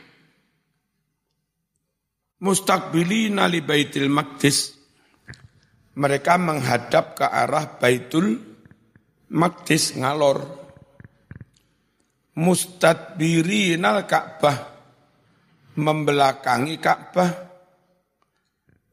Mustakbilina 2.37 3.49
li 3.49 3.65
Baitul 3.65 4.13
Maqdis. 4.13 4.77
Mereka 5.97 6.37
menghadap 6.37 7.17
ke 7.17 7.25
arah 7.25 7.81
Baitul 7.81 8.37
Maqdis 9.33 9.97
ngalor. 9.97 10.45
Mustadbirinal 12.37 14.05
Ka'bah. 14.05 14.57
Membelakangi 15.81 16.77
Ka'bah. 16.77 17.31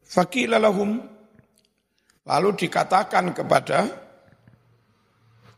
Fakila 0.01 0.57
lahum. 0.57 0.97
Lalu 2.25 2.49
dikatakan 2.65 3.37
kepada 3.37 3.85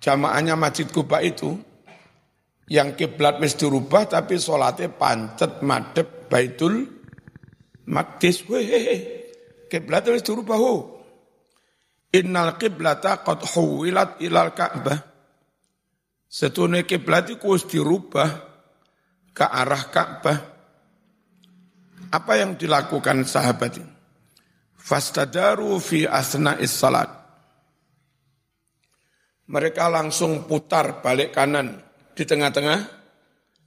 jamaahnya 0.04 0.60
Masjid 0.60 0.84
Kuba 0.92 1.24
itu, 1.24 1.56
yang 2.68 3.00
kiblat 3.00 3.40
mesti 3.40 3.64
dirubah 3.64 4.12
tapi 4.12 4.36
sholatnya 4.36 4.92
pancet 4.92 5.64
madep 5.64 6.28
Baitul 6.28 6.97
Makdis, 7.88 8.44
weh, 8.52 8.68
kiblat 9.72 10.04
wis 10.12 10.24
dirubah 10.24 10.60
ho. 10.60 10.76
Innal 12.12 12.60
kiblata 12.60 13.24
qad 13.24 13.44
huwilat 13.48 14.20
ilal 14.24 14.52
Ka'bah. 14.52 15.00
Setune 16.28 16.84
kiblat 16.84 17.32
iku 17.32 17.56
wis 17.56 17.64
dirubah 17.64 18.30
ke 19.32 19.46
arah 19.48 19.84
Ka'bah. 19.88 20.38
Apa 22.12 22.34
yang 22.40 22.56
dilakukan 22.56 23.28
sahabat 23.28 23.80
ini? 23.80 23.92
Fastadaru 24.76 25.76
fi 25.84 26.08
asna'is 26.08 26.72
salat. 26.72 27.12
Mereka 29.48 29.88
langsung 29.92 30.48
putar 30.48 31.04
balik 31.04 31.36
kanan 31.36 31.84
di 32.16 32.24
tengah-tengah 32.24 32.80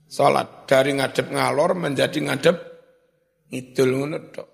salat. 0.09 0.65
Dari 0.65 0.97
ngadep 0.97 1.29
ngalor 1.29 1.77
menjadi 1.77 2.21
ngadep 2.25 2.70
ngidul 3.51 3.91
ngono 3.99 4.19
tok. 4.31 4.49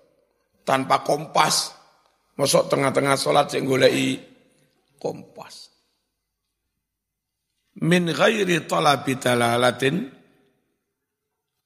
Tanpa 0.67 0.99
kompas. 1.05 1.71
Masuk 2.37 2.69
tengah-tengah 2.69 3.15
sholat 3.17 3.49
sing 3.49 3.65
goleki 3.65 4.19
kompas. 4.99 5.73
Min 7.81 8.09
ghairi 8.09 8.65
talabi 8.65 9.17
dalalatin 9.17 9.95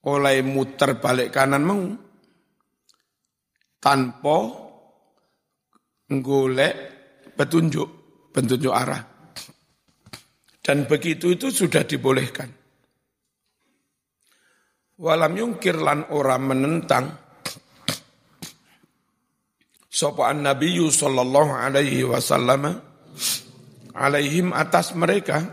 oleh 0.02 0.36
muter 0.42 0.98
balik 1.00 1.32
kanan 1.32 1.62
mau 1.64 1.82
tanpa 3.78 4.38
golek 6.08 6.74
petunjuk 7.32 7.88
petunjuk 8.34 8.74
arah. 8.74 9.02
Dan 10.62 10.86
begitu 10.86 11.34
itu 11.34 11.50
sudah 11.50 11.82
dibolehkan. 11.82 12.46
Walam 15.02 15.34
yungkir 15.34 15.74
lan 15.82 16.06
ora 16.14 16.38
menentang 16.38 17.10
sapa 19.92 20.32
Nabi 20.32 20.80
sallallahu 20.80 21.52
alaihi 21.52 22.08
wasallam 22.08 22.80
alaihim 23.92 24.56
atas 24.56 24.96
mereka. 24.96 25.52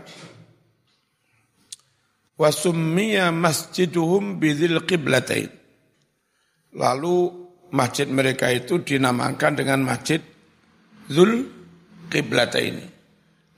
Wasummiya 2.40 3.28
masjiduhum 3.36 4.40
bidzil 4.40 4.80
qiblatain. 4.88 5.52
Lalu 6.72 7.28
masjid 7.68 8.08
mereka 8.08 8.48
itu 8.48 8.80
dinamakan 8.80 9.60
dengan 9.60 9.84
masjid 9.84 10.24
Zul 11.10 11.44
Qiblatain. 12.08 12.80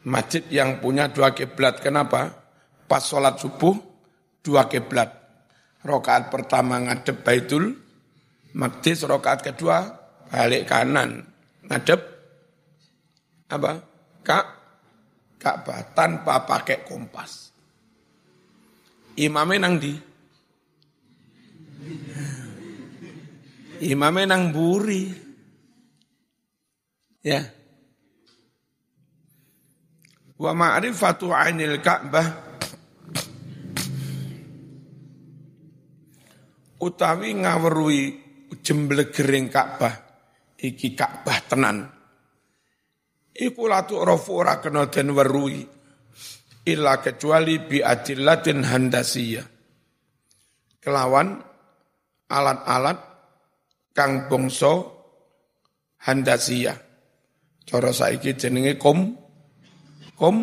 Masjid 0.02 0.42
yang 0.50 0.82
punya 0.82 1.06
dua 1.12 1.30
kiblat 1.30 1.78
kenapa? 1.78 2.34
Pas 2.90 3.04
sholat 3.04 3.38
subuh 3.38 3.76
dua 4.42 4.66
kiblat. 4.66 5.14
Rokaat 5.86 6.32
pertama 6.32 6.82
ngadep 6.82 7.22
Baitul 7.22 7.82
Maqdis 8.52 9.08
rokaat 9.08 9.40
kedua 9.40 10.01
balik 10.32 10.64
kanan, 10.64 11.20
ngadep 11.68 12.00
apa? 13.52 13.72
Kak, 14.24 14.46
Ka'bah 15.36 15.92
tanpa 15.92 16.48
pakai 16.48 16.86
kompas. 16.88 17.52
Imamnya 19.20 19.68
nang 19.68 19.76
di 19.76 19.92
Imamnya 23.82 24.30
nang 24.30 24.54
buri. 24.54 25.10
Ya. 27.26 27.42
Wa 30.38 30.54
ma'rifatu 30.54 31.34
ainil 31.34 31.82
Ka'bah 31.82 32.26
utawi 36.78 37.30
ngawerui 37.42 38.02
jemblegering 38.62 39.50
Ka'bah 39.50 40.11
iki 40.62 40.94
Ka'bah 40.94 41.38
tenan. 41.50 41.82
Iku 43.34 43.66
latu 43.66 43.98
rofu 43.98 44.38
ora 44.38 44.62
kena 44.62 44.86
den 44.86 45.10
werui 45.10 45.66
illa 46.68 47.02
kecuali 47.02 47.58
bi 47.58 47.82
adillatin 47.82 48.62
handasiyah. 48.62 49.46
Kelawan 50.82 51.38
alat-alat 52.30 52.98
kang 53.90 54.30
bangsa 54.30 54.72
handasiyah. 56.06 56.78
Cara 57.62 57.90
saiki 57.90 58.34
jenenge 58.38 58.78
kom 58.78 59.16
kom 60.18 60.36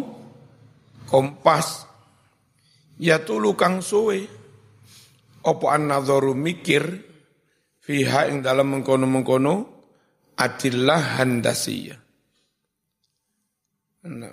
kompas. 1.08 1.88
Ya 3.00 3.24
tulu 3.24 3.56
kang 3.56 3.80
suwe. 3.80 4.28
Apa 5.40 5.66
an 5.72 5.88
mikir 6.36 6.84
fiha 7.80 8.28
ing 8.28 8.44
dalam 8.44 8.76
mengkono-mengkono 8.76 9.79
adillah 10.40 11.20
handasiyah. 11.20 12.00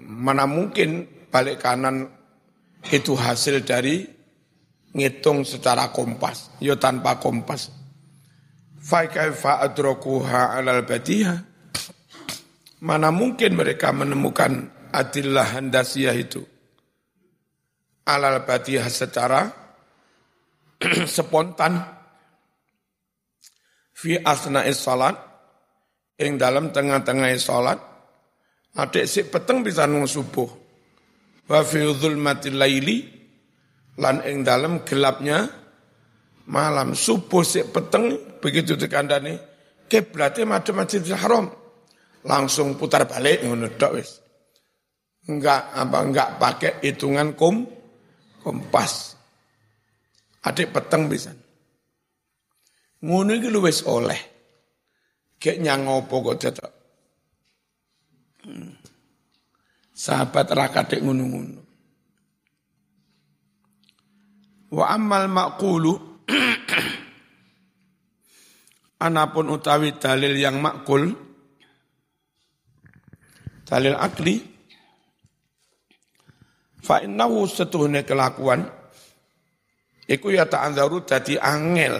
Mana 0.07 0.47
mungkin 0.47 1.11
balik 1.27 1.67
kanan 1.67 2.07
itu 2.87 3.19
hasil 3.19 3.67
dari 3.67 4.07
ngitung 4.95 5.43
secara 5.43 5.91
kompas, 5.91 6.55
yo 6.63 6.79
tanpa 6.79 7.19
kompas. 7.19 7.75
Fa 8.79 9.11
kaifa 9.11 9.59
adrakuha 9.67 10.55
alal 10.55 10.87
badiha. 10.87 11.35
Mana 12.87 13.11
mungkin 13.11 13.59
mereka 13.59 13.91
menemukan 13.91 14.71
adillah 14.95 15.59
handasiyah 15.59 16.15
itu 16.15 16.47
alal 18.07 18.47
badiha 18.47 18.87
secara 18.87 19.51
spontan 21.11 21.83
fi 23.91 24.23
asna'is 24.23 24.79
salat 24.79 25.36
ing 26.17 26.41
dalam 26.41 26.73
tengah-tengah 26.73 27.29
salat 27.37 27.79
adik 28.77 29.05
si 29.09 29.25
peteng 29.25 29.61
bisa 29.65 29.85
nung 29.89 30.09
subuh. 30.09 30.49
Wa 31.47 31.63
fi 31.63 31.79
dzulmatil 31.81 32.59
laili 32.59 32.99
lan 34.01 34.21
ing 34.27 34.43
dalam 34.43 34.83
gelapnya 34.83 35.47
malam 36.51 36.93
subuh 36.93 37.43
si 37.47 37.63
peteng 37.65 38.39
begitu 38.43 38.75
dikandani 38.75 39.39
kiblatnya 39.87 40.45
madhep 40.45 40.75
Masjidil 40.75 41.17
Haram. 41.17 41.47
Langsung 42.27 42.75
putar 42.75 43.07
balik 43.07 43.47
ngono 43.47 43.71
tok 43.79 43.93
wis. 43.95 44.19
Enggak 45.31 45.71
apa 45.75 45.99
enggak 46.03 46.29
pakai 46.43 46.73
hitungan 46.83 47.39
kom 47.39 47.63
kompas 48.43 49.15
adik 50.43 50.75
peteng 50.75 51.07
bisa. 51.07 51.31
Ngono 53.07 53.31
iki 53.31 53.51
wis 53.63 53.87
oleh 53.87 54.36
Kayak 55.37 55.61
nyangopo 55.63 56.33
kok 56.33 56.39
dadak. 56.43 56.73
Hmm. 58.47 58.73
Sahabat 59.97 60.47
rakadik 60.53 61.01
ngunu-ngunu. 61.01 61.61
Wa 64.77 64.93
ammal 64.93 65.31
maqulu 65.31 65.95
anapun 69.07 69.53
utawi 69.53 69.97
dalil 69.97 70.35
yang 70.37 70.59
makul 70.59 71.13
dalil 73.67 73.95
akli 73.99 74.41
fa 76.81 77.03
innahu 77.03 77.45
setuhne 77.51 78.07
kelakuan 78.07 78.63
iku 80.07 80.31
ya 80.31 80.47
ta'andharu 80.47 81.03
dadi 81.03 81.35
angel 81.37 81.99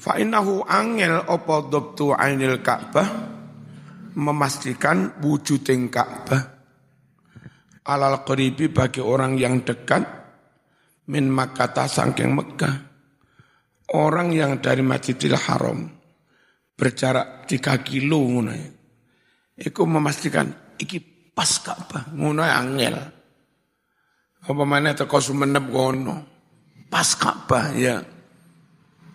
Fa 0.00 0.16
innahu 0.16 0.64
angel 0.64 1.28
apa 1.28 1.54
dhabtu 1.68 2.16
ainil 2.16 2.64
Ka'bah 2.64 3.08
memastikan 4.16 5.20
wujuding 5.20 5.92
Ka'bah 5.92 6.40
alal 7.84 8.24
qaribi 8.24 8.72
bagi 8.72 9.04
orang 9.04 9.36
yang 9.36 9.60
dekat 9.60 10.00
min 11.12 11.28
Makkah 11.28 11.84
saking 11.84 12.32
Mekah 12.32 12.74
orang 13.92 14.32
yang 14.32 14.56
dari 14.64 14.80
Masjidil 14.80 15.36
Haram 15.36 15.84
berjarak 16.80 17.44
3 17.44 17.84
kilo 17.84 18.24
ngono 18.24 18.52
ya. 18.56 18.70
Iku 19.60 19.84
memastikan 19.84 20.48
iki 20.80 20.96
pas 21.36 21.60
Ka'bah 21.60 22.08
ngono 22.16 22.40
ya, 22.40 22.56
angel. 22.56 22.96
Apa 24.48 24.62
mana 24.64 24.96
teko 24.96 25.20
Sumenep 25.20 25.68
kono. 25.68 26.16
Pas 26.88 27.12
Ka'bah 27.20 27.76
ya. 27.76 28.00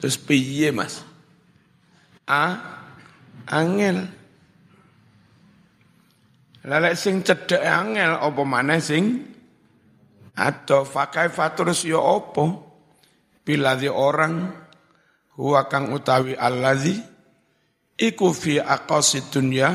Terus 0.06 0.22
piye 0.22 0.70
Mas? 0.70 1.02
A 2.30 2.62
angel. 3.50 4.06
Lalek 6.62 6.94
sing 6.94 7.26
cedek 7.26 7.65
angel 7.65 8.13
apa 8.22 8.41
mana 8.46 8.78
sing 8.78 9.26
atau 10.38 10.86
fakai 10.86 11.34
faturus 11.34 11.89
ya 11.89 11.98
apa 11.98 12.46
bila 13.41 13.74
di 13.74 13.89
orang 13.89 14.46
huwa 15.41 15.65
kang 15.65 15.89
utawi 15.89 16.38
allazi 16.38 17.02
iku 17.98 18.30
fi 18.30 18.62
aqasid 18.62 19.34
dunya 19.34 19.74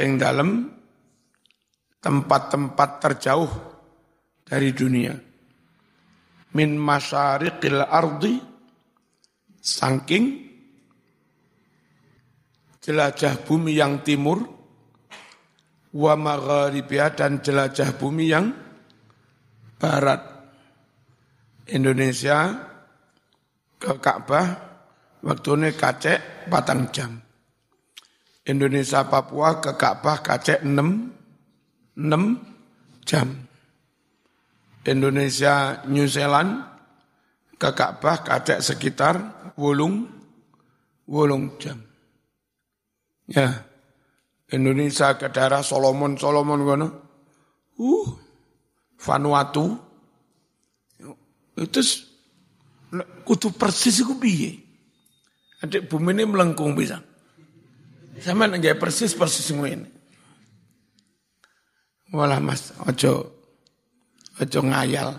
ing 0.00 0.16
dalem 0.16 0.64
tempat-tempat 2.00 2.90
terjauh 3.04 3.52
dari 4.48 4.72
dunia 4.72 5.12
min 6.56 6.80
masyariqil 6.80 7.84
ardi 7.84 8.53
saking 9.64 10.44
jelajah 12.84 13.40
bumi 13.48 13.80
yang 13.80 14.04
timur 14.04 14.44
wa 15.96 16.14
magharibiha 16.20 17.16
dan 17.16 17.40
jelajah 17.40 17.96
bumi 17.96 18.28
yang 18.28 18.52
barat 19.80 20.20
Indonesia 21.72 22.52
ke 23.80 23.96
Ka'bah 23.96 24.46
waktunya 25.24 25.72
kacek 25.72 26.52
patang 26.52 26.92
jam. 26.92 27.24
Indonesia 28.44 29.08
Papua 29.08 29.64
ke 29.64 29.72
Ka'bah 29.80 30.20
kacek 30.20 30.60
6 30.60 31.96
6 31.96 33.08
jam. 33.08 33.28
Indonesia 34.84 35.80
New 35.88 36.04
Zealand 36.04 36.73
ke 37.54 37.70
Ka'bah 37.72 38.22
kacek 38.22 38.60
sekitar 38.60 39.14
wulung 39.54 40.08
wulung 41.06 41.56
jam. 41.60 41.80
Ya. 43.30 43.64
Indonesia 44.52 45.16
ke 45.16 45.32
daerah 45.32 45.64
Solomon 45.64 46.14
Solomon 46.20 46.60
kono. 46.62 46.88
Uh, 47.80 48.06
Vanuatu. 49.00 49.74
Itu 51.54 51.80
kudu 53.26 53.54
persis 53.54 54.02
iku 54.02 54.18
piye? 54.18 54.58
Adik 55.62 55.86
bumi 55.88 56.12
ini 56.12 56.28
melengkung 56.28 56.74
bisa. 56.74 57.00
Sama 58.20 58.46
nggak 58.46 58.78
persis 58.78 59.14
persis 59.14 59.50
ini. 59.50 59.90
Walah 62.14 62.38
mas, 62.38 62.70
ojo 62.86 63.26
ojo 64.38 64.60
ngayal. 64.62 65.18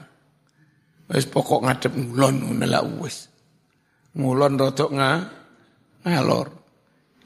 Wis 1.06 1.30
pokok 1.30 1.70
ngadep 1.70 1.94
ngulon 1.94 2.36
ngono 2.42 2.66
lah 2.66 2.82
wis. 2.98 3.30
Ngulon 4.18 4.58
rodok 4.58 4.90
nga 4.98 5.12
ngalor. 6.02 6.48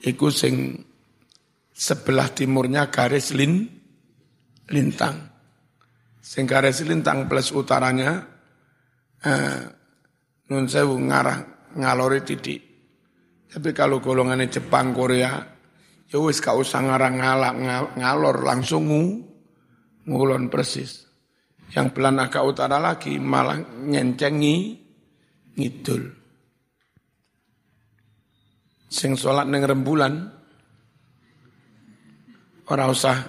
Iku 0.04 0.28
sing 0.32 0.76
sebelah 1.72 2.28
timurnya 2.36 2.92
garis 2.92 3.32
lin 3.32 3.64
lintang. 4.68 5.16
Sing 6.20 6.44
garis 6.44 6.84
lintang 6.84 7.32
plus 7.32 7.56
utaranya 7.56 8.20
eh, 9.24 9.60
nun 10.52 10.66
sewu 10.68 11.00
ngarah 11.00 11.40
ngalori 11.80 12.20
titik. 12.28 12.62
Tapi 13.50 13.74
kalau 13.74 13.98
golongannya 13.98 14.46
Jepang, 14.46 14.94
Korea, 14.94 15.42
ya 16.06 16.18
wis 16.22 16.38
gak 16.38 16.54
usah 16.54 16.86
ngarah 16.86 17.12
ngalak 17.18 17.54
ngalor 17.98 18.46
langsung 18.46 18.86
ngu, 18.86 19.04
ngulon 20.06 20.54
persis. 20.54 21.09
Yang 21.70 21.88
belah 21.94 22.14
agak 22.18 22.44
utara 22.46 22.82
lagi 22.82 23.22
malah 23.22 23.62
nyencengi 23.62 24.74
ngidul. 25.54 26.02
Sing 28.90 29.14
sholat 29.14 29.46
neng 29.46 29.62
rembulan, 29.62 30.18
orang 32.74 32.90
usah 32.90 33.22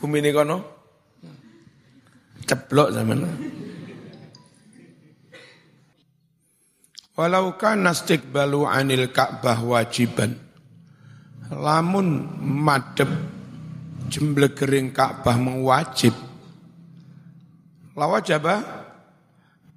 bumi 0.00 0.24
ini 0.24 0.32
kono, 0.32 0.56
ceblok 2.48 2.88
zaman. 2.96 3.20
Walau 7.12 7.60
kana 7.60 7.92
istiqbalu 7.92 8.64
anil 8.64 9.12
Ka'bah 9.12 9.60
wajiban. 9.60 10.32
Lamun 11.52 12.40
madep 12.40 13.12
jemblegering 14.08 14.96
Ka'bah 14.96 15.36
mewajib. 15.36 16.31
Lawajaba 17.96 18.54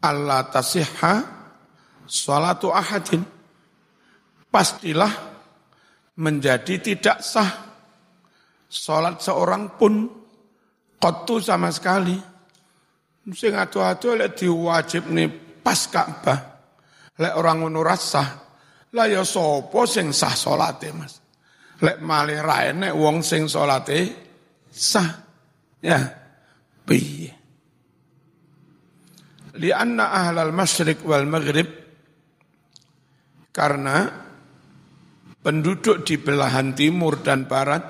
Allah 0.04 0.41
tasihha 0.47 1.13
salatu 2.08 2.71
ahadin. 2.71 3.23
Pastilah 4.49 5.12
menjadi 6.15 6.80
tidak 6.80 7.19
sah 7.19 7.51
salat 8.71 9.19
seorang 9.19 9.75
pun 9.75 10.08
kotu 10.95 11.43
sama 11.43 11.67
sekali 11.75 12.15
Sing 13.34 13.58
atu-atu 13.58 14.13
lek 14.13 14.38
diwajib 14.38 15.10
nih 15.10 15.25
pas 15.65 15.82
Ka'bah. 15.89 16.39
Lek 17.17 17.34
orang 17.34 17.65
ngono 17.65 17.82
rasah, 17.82 18.28
lah 18.93 19.08
ya 19.10 19.25
sapa 19.25 19.82
sing 19.89 20.13
sah 20.13 20.36
salate, 20.38 20.93
Mas. 20.93 21.17
Lek 21.82 22.06
malih 22.06 22.38
ra 22.38 22.69
enek 22.69 22.93
wong 22.93 23.25
sing 23.25 23.49
salate 23.49 24.13
sah. 24.69 25.10
Ya. 25.82 25.97
Piye? 26.86 27.44
Lianna 29.56 30.12
ahlal 30.12 30.52
masyrik 30.52 31.00
wal 31.08 31.24
maghrib 31.24 31.68
karena 33.56 34.12
penduduk 35.39 36.04
di 36.04 36.20
belahan 36.20 36.76
timur 36.76 37.24
dan 37.24 37.48
barat 37.48 37.84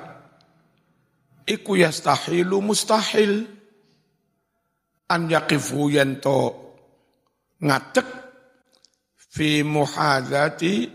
iku 1.46 1.78
yastahilu 1.78 2.62
mustahil 2.62 3.50
an 5.10 5.22
yaqifu 5.26 5.90
yanto 5.90 6.40
ngatek 7.62 8.08
fi 9.18 9.66
muhadzati 9.66 10.86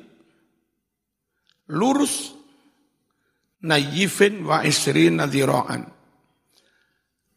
lurus 1.75 2.35
nayifin 3.63 4.47
wa 4.47 4.65
isrina 4.65 5.27
dhira'an. 5.27 5.83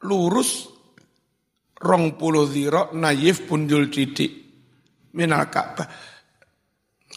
Lurus 0.03 0.72
rong 1.83 2.15
puluh 2.15 2.47
dhira' 2.47 2.95
nayif 2.95 3.43
punjul 3.43 3.91
titik 3.91 4.31
minal 5.13 5.51
Ka'bah. 5.51 5.87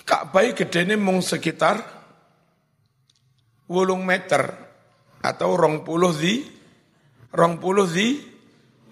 Ka'bah 0.03 0.43
gedene 0.53 0.99
mung 0.99 1.23
sekitar 1.23 1.79
wolung 3.71 4.03
meter 4.03 4.43
atau 5.23 5.57
rong 5.57 5.87
puluh 5.87 6.13
di 6.13 6.45
rong 7.33 7.57
puluh 7.63 7.87
di 7.87 8.37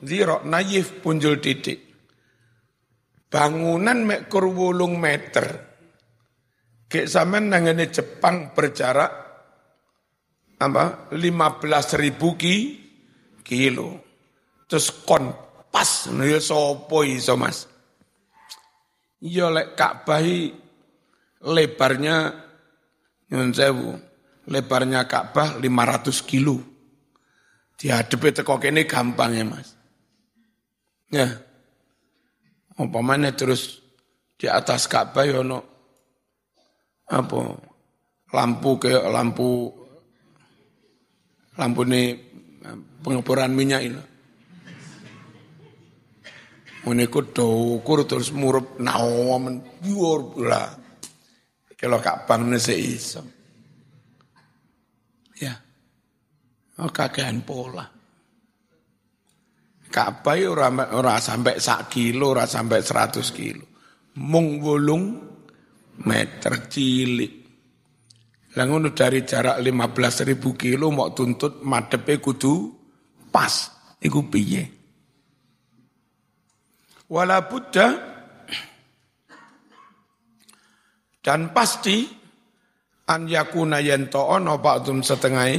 Ziro 0.05 0.45
naif 0.45 1.01
punjul 1.01 1.41
titik. 1.41 1.81
Bangunan 3.33 4.05
mekur 4.05 4.47
wulung 4.53 5.01
meter. 5.01 5.73
Kayak 6.87 7.09
zaman 7.11 7.49
nangane 7.51 7.89
Jepang 7.89 8.53
berjarak 8.53 9.13
apa 10.61 11.11
15 11.11 11.99
ribu 11.99 12.37
ki, 12.39 12.57
kilo. 13.43 13.91
Terus 14.69 14.93
kon 15.03 15.44
pas 15.75 16.07
nih 16.07 16.39
sopo 16.39 17.03
iso 17.03 17.35
mas. 17.35 17.67
Ya 19.19 19.51
lek 19.51 19.75
Ka'bah 19.75 20.23
lebarnya 21.43 22.17
nyun 23.27 23.51
sewu, 23.51 23.99
lebarnya 24.47 25.11
Ka'bah 25.11 25.59
500 25.59 26.31
kilo. 26.31 26.63
Dihadapi 27.75 28.31
teko 28.31 28.63
kene 28.63 28.87
gampang 28.87 29.35
ya 29.35 29.43
mas. 29.43 29.75
Ya. 31.11 31.27
Umpamanya 32.79 33.35
terus 33.35 33.83
di 34.39 34.47
atas 34.47 34.87
Ka'bah 34.87 35.27
ya 35.27 35.43
ono 35.43 35.59
apa 37.11 37.39
lampu 38.31 38.71
kayak 38.79 39.11
lampu 39.11 39.69
lampu 41.59 41.81
ini 41.91 42.15
pengeboran 43.03 43.51
minyak 43.51 43.83
ini. 43.83 44.14
Uniku 46.85 47.25
dokur 47.33 48.05
terus 48.05 48.29
murup 48.37 48.77
nawaman 48.77 49.81
biur 49.81 50.37
pula. 50.37 50.65
Kalau 51.73 52.01
Ka'bah 52.01 52.41
nese 52.41 52.77
iso. 52.77 53.23
Ya. 55.41 55.57
Oh 56.81 56.91
kakean 56.93 57.41
pola. 57.45 57.85
Ka'bah 59.89 60.37
ora 60.45 60.69
ora 60.93 61.23
sampai 61.23 61.63
sak 61.63 61.89
kilo, 61.89 62.35
ora 62.35 62.45
sampai 62.45 62.83
100 62.83 63.21
kilo. 63.31 63.65
mung 64.15 64.59
meter 66.03 66.55
cilik. 66.67 67.33
Lah 68.55 68.65
ngono 68.71 68.95
dari 68.95 69.27
jarak 69.27 69.59
15 69.59 70.31
ribu 70.31 70.55
kilo 70.55 70.91
mau 70.91 71.11
tuntut 71.11 71.63
madepe 71.63 72.23
kudu 72.23 72.71
pas. 73.31 73.71
Iku 73.99 74.31
piye? 74.31 74.74
Wala 77.05 77.45
buddha 77.45 77.89
dan 81.25 81.53
pasti 81.57 82.05
an 83.09 83.29
yakuna 83.29 83.81
yento 83.81 84.21
ono 84.25 84.57
ba'dum 84.61 85.05
setengah 85.05 85.53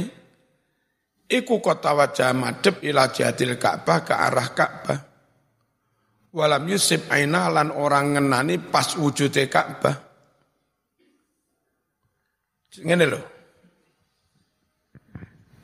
iku 1.26 1.58
kota 1.58 1.94
wajah 1.94 2.30
madep 2.34 2.82
ila 2.86 3.10
jadil 3.10 3.58
Ka'bah 3.58 3.98
ke 4.06 4.14
arah 4.14 4.48
Ka'bah. 4.54 4.98
Walam 6.36 6.68
yusib 6.68 7.08
aina 7.08 7.48
lan 7.48 7.72
orang 7.72 8.18
ngenani 8.18 8.60
pas 8.60 8.94
wujudnya 8.94 9.48
Ka'bah. 9.50 9.96
Ngene 12.76 13.04
lho. 13.08 13.20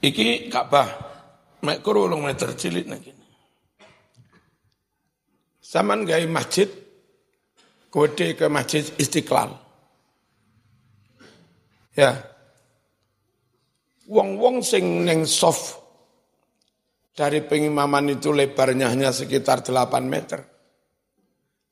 Iki 0.02 0.48
Ka'bah. 0.48 0.88
Mek 1.62 1.78
kurulung 1.78 2.26
meter 2.26 2.58
cilik 2.58 2.86
nek. 2.90 3.21
Saman 5.72 6.04
gawe 6.04 6.20
masjid 6.28 6.68
kode 7.88 8.36
ke 8.36 8.44
masjid 8.52 8.84
Istiqlal. 9.00 9.56
Ya. 11.96 12.12
Wong-wong 14.04 14.60
sing 14.60 15.08
neng 15.08 15.24
soft 15.24 15.80
dari 17.16 17.40
pengimaman 17.40 18.12
itu 18.12 18.36
lebarnya 18.36 18.92
hanya 18.92 19.16
sekitar 19.16 19.64
8 19.64 19.96
meter. 20.04 20.44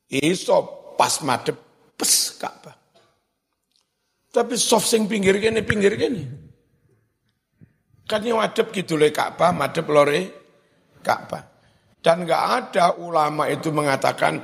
Iso 0.08 0.96
pas 0.96 1.20
madep 1.20 1.60
pes 1.92 2.40
Ka'bah. 2.40 2.72
Tapi 4.32 4.56
soft 4.56 4.88
sing 4.88 5.04
pinggir 5.12 5.36
gini, 5.36 5.60
pinggir 5.60 6.00
gini. 6.00 6.24
Kan 8.08 8.24
yang 8.24 8.40
madep 8.40 8.72
gitu 8.72 8.96
le 8.96 9.12
Ka'bah, 9.12 9.52
madep 9.52 9.84
lore 9.92 10.20
Ka'bah. 11.04 11.49
Dan 12.00 12.24
nggak 12.24 12.44
ada 12.48 12.96
ulama 12.96 13.44
itu 13.52 13.68
mengatakan 13.68 14.40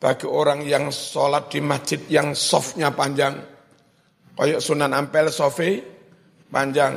bagi 0.00 0.24
orang 0.24 0.64
yang 0.64 0.88
sholat 0.88 1.52
di 1.52 1.60
masjid 1.60 2.00
yang 2.08 2.32
softnya 2.32 2.88
panjang, 2.88 3.36
kayak 4.32 4.64
Sunan 4.64 4.96
Ampel 4.96 5.28
sofi 5.28 5.84
panjang, 6.48 6.96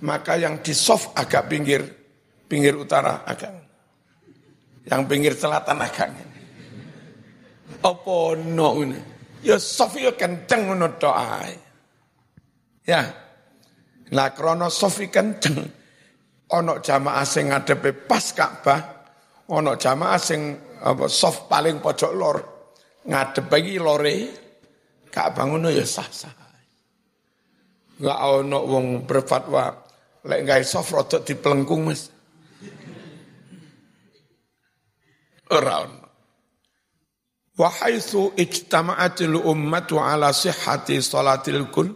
maka 0.00 0.40
yang 0.40 0.64
di 0.64 0.72
soft 0.72 1.12
agak 1.12 1.52
pinggir, 1.52 1.84
pinggir 2.48 2.72
utara 2.80 3.26
agak, 3.28 3.52
yang 4.88 5.04
pinggir 5.04 5.36
selatan 5.36 5.84
agak. 5.84 6.08
Apa 7.84 8.16
no 8.40 8.80
ini? 8.80 8.96
Ya 9.44 9.56
sofi 9.60 10.04
ya 10.04 10.12
kenceng 10.16 10.68
ngono 10.68 10.96
doa. 11.00 11.44
Ya. 12.84 13.04
Nah 14.12 14.28
krono 14.32 14.68
sofi 14.68 15.08
kenceng. 15.08 15.80
Ono 16.50 16.82
jamaah 16.82 17.22
sing 17.22 17.54
ngadepe 17.54 17.94
pas 17.94 18.34
Ka'bah, 18.34 18.99
ono 19.50 19.74
jamaah 19.74 20.20
sing 20.20 20.40
apa 20.80 21.10
soft 21.10 21.50
paling 21.50 21.82
pojok 21.82 22.12
lor 22.14 22.38
ngadep 23.04 23.50
iki 23.58 23.76
lore 23.82 24.14
Ka'bah 25.10 25.42
ngono 25.50 25.74
ya 25.74 25.82
sah-sah. 25.82 26.30
Enggak 27.98 28.20
ono 28.22 28.58
wong 28.62 28.86
berfatwa 29.04 29.74
lek 30.24 30.40
gawe 30.46 30.62
soft 30.62 30.94
rodok 30.94 31.26
dipelengkung 31.26 31.90
Mas. 31.90 32.08
Ora 35.50 35.74
ono. 35.82 35.98
Wa 37.58 37.68
haitsu 37.68 38.38
ijtama'atil 38.38 39.36
ummatu 39.36 39.98
ala 40.00 40.30
sihhati 40.32 41.02
salatil 41.02 41.68
kul 41.68 41.92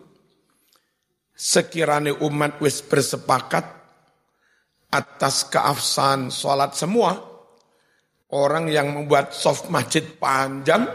sekiranya 1.33 2.19
umat 2.21 2.61
wis 2.61 2.85
bersepakat 2.85 3.65
atas 4.93 5.49
keafsahan 5.49 6.29
salat 6.29 6.77
semua 6.77 7.34
orang 8.35 8.67
yang 8.67 8.91
membuat 8.91 9.31
soft 9.31 9.71
masjid 9.71 10.03
panjang 10.03 10.91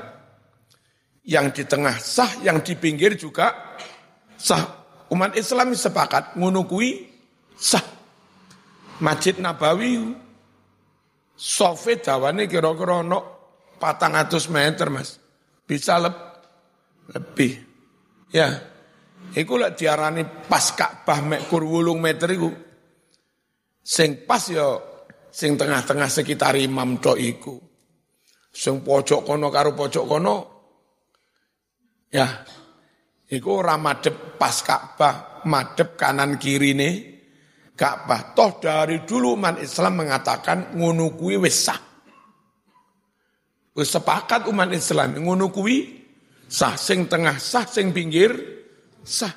yang 1.24 1.56
di 1.56 1.64
tengah 1.64 1.96
sah 1.96 2.44
yang 2.44 2.60
di 2.60 2.76
pinggir 2.76 3.16
juga 3.16 3.80
sah 4.36 4.84
umat 5.08 5.40
Islam 5.40 5.72
sepakat 5.72 6.36
ngunukui 6.36 7.08
sah 7.56 7.84
Masjid 9.00 9.40
Nabawi 9.40 10.12
sofe 11.40 12.04
dawane 12.04 12.52
kira-kira 12.52 13.00
no 13.00 13.20
patang 13.80 14.20
atus 14.20 14.52
meter 14.52 14.92
mas. 14.92 15.16
Bisa 15.64 15.96
leb, 15.96 16.14
lebih. 17.16 17.64
Ya, 18.30 18.60
iku 19.34 19.56
lah 19.56 19.72
diarani 19.72 20.28
pas 20.46 20.76
Ka'bah 20.76 21.24
mek 21.24 21.48
kur 21.48 21.64
meter 21.96 22.28
iku. 22.36 22.52
Sing 23.80 24.28
pas 24.28 24.44
yo, 24.52 24.84
sing 25.30 25.56
tengah-tengah 25.56 26.10
sekitar 26.10 26.58
imam 26.58 26.98
tok 26.98 27.18
iku. 27.18 27.56
Sing 28.50 28.82
pojok 28.82 29.26
kono 29.26 29.48
karo 29.54 29.78
pojok 29.78 30.06
kono. 30.06 30.36
Ya, 32.10 32.26
iku 33.30 33.62
ora 33.62 33.78
pas 34.38 34.58
Ka'bah, 34.66 35.46
madep 35.46 35.94
kanan 35.94 36.42
kiri 36.42 36.74
nih 36.74 36.94
Ka'bah. 37.78 38.34
Toh 38.34 38.58
dari 38.58 39.06
dulu 39.06 39.38
man 39.38 39.62
Islam 39.62 40.04
mengatakan 40.04 40.74
ngunu 40.74 41.14
kuwi 41.16 41.38
wis 41.38 41.70
sah. 41.70 41.80
Sepakat 43.80 44.44
umat 44.52 44.76
Islam 44.76 45.16
ngono 45.24 45.48
kuwi 45.56 46.04
sah 46.52 46.76
sing 46.76 47.08
tengah 47.08 47.40
sah 47.40 47.64
sing 47.64 47.96
pinggir 47.96 48.36
sah. 49.06 49.32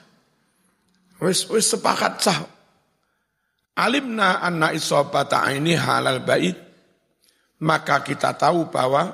Wis 1.22 1.46
wis 1.46 1.70
sepakat 1.70 2.18
sah. 2.18 2.40
Alimna 3.72 4.44
anna 4.44 4.68
isobata 4.76 5.48
ini 5.48 5.72
halal 5.72 6.20
bait 6.20 6.56
maka 7.64 8.04
kita 8.04 8.36
tahu 8.36 8.68
bahwa 8.68 9.08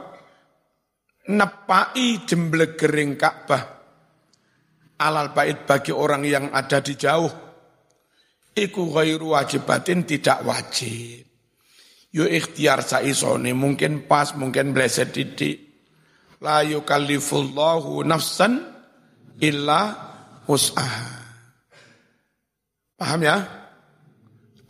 nepai 1.31 2.27
jemblegering 2.27 3.14
Ka'bah 3.14 3.64
alal 4.99 5.31
bait 5.31 5.62
bagi 5.62 5.94
orang 5.94 6.27
yang 6.27 6.51
ada 6.51 6.83
di 6.83 6.99
jauh 6.99 7.31
iku 8.59 8.83
ghairu 8.90 9.38
wajibatin 9.38 10.03
tidak 10.03 10.42
wajib 10.42 11.29
Yo 12.09 12.25
ikhtiar 12.25 12.81
saisone 12.81 13.53
mungkin 13.53 14.09
pas, 14.09 14.33
mungkin 14.33 14.73
bleset 14.73 15.12
didik. 15.12 15.68
La 16.40 16.64
yukallifullahu 16.64 18.01
nafsan 18.07 18.64
illa 19.42 19.92
wus'aha. 20.49 21.09
Paham 22.97 23.21
ya? 23.23 23.37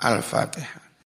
Al-Fatihah. 0.00 0.77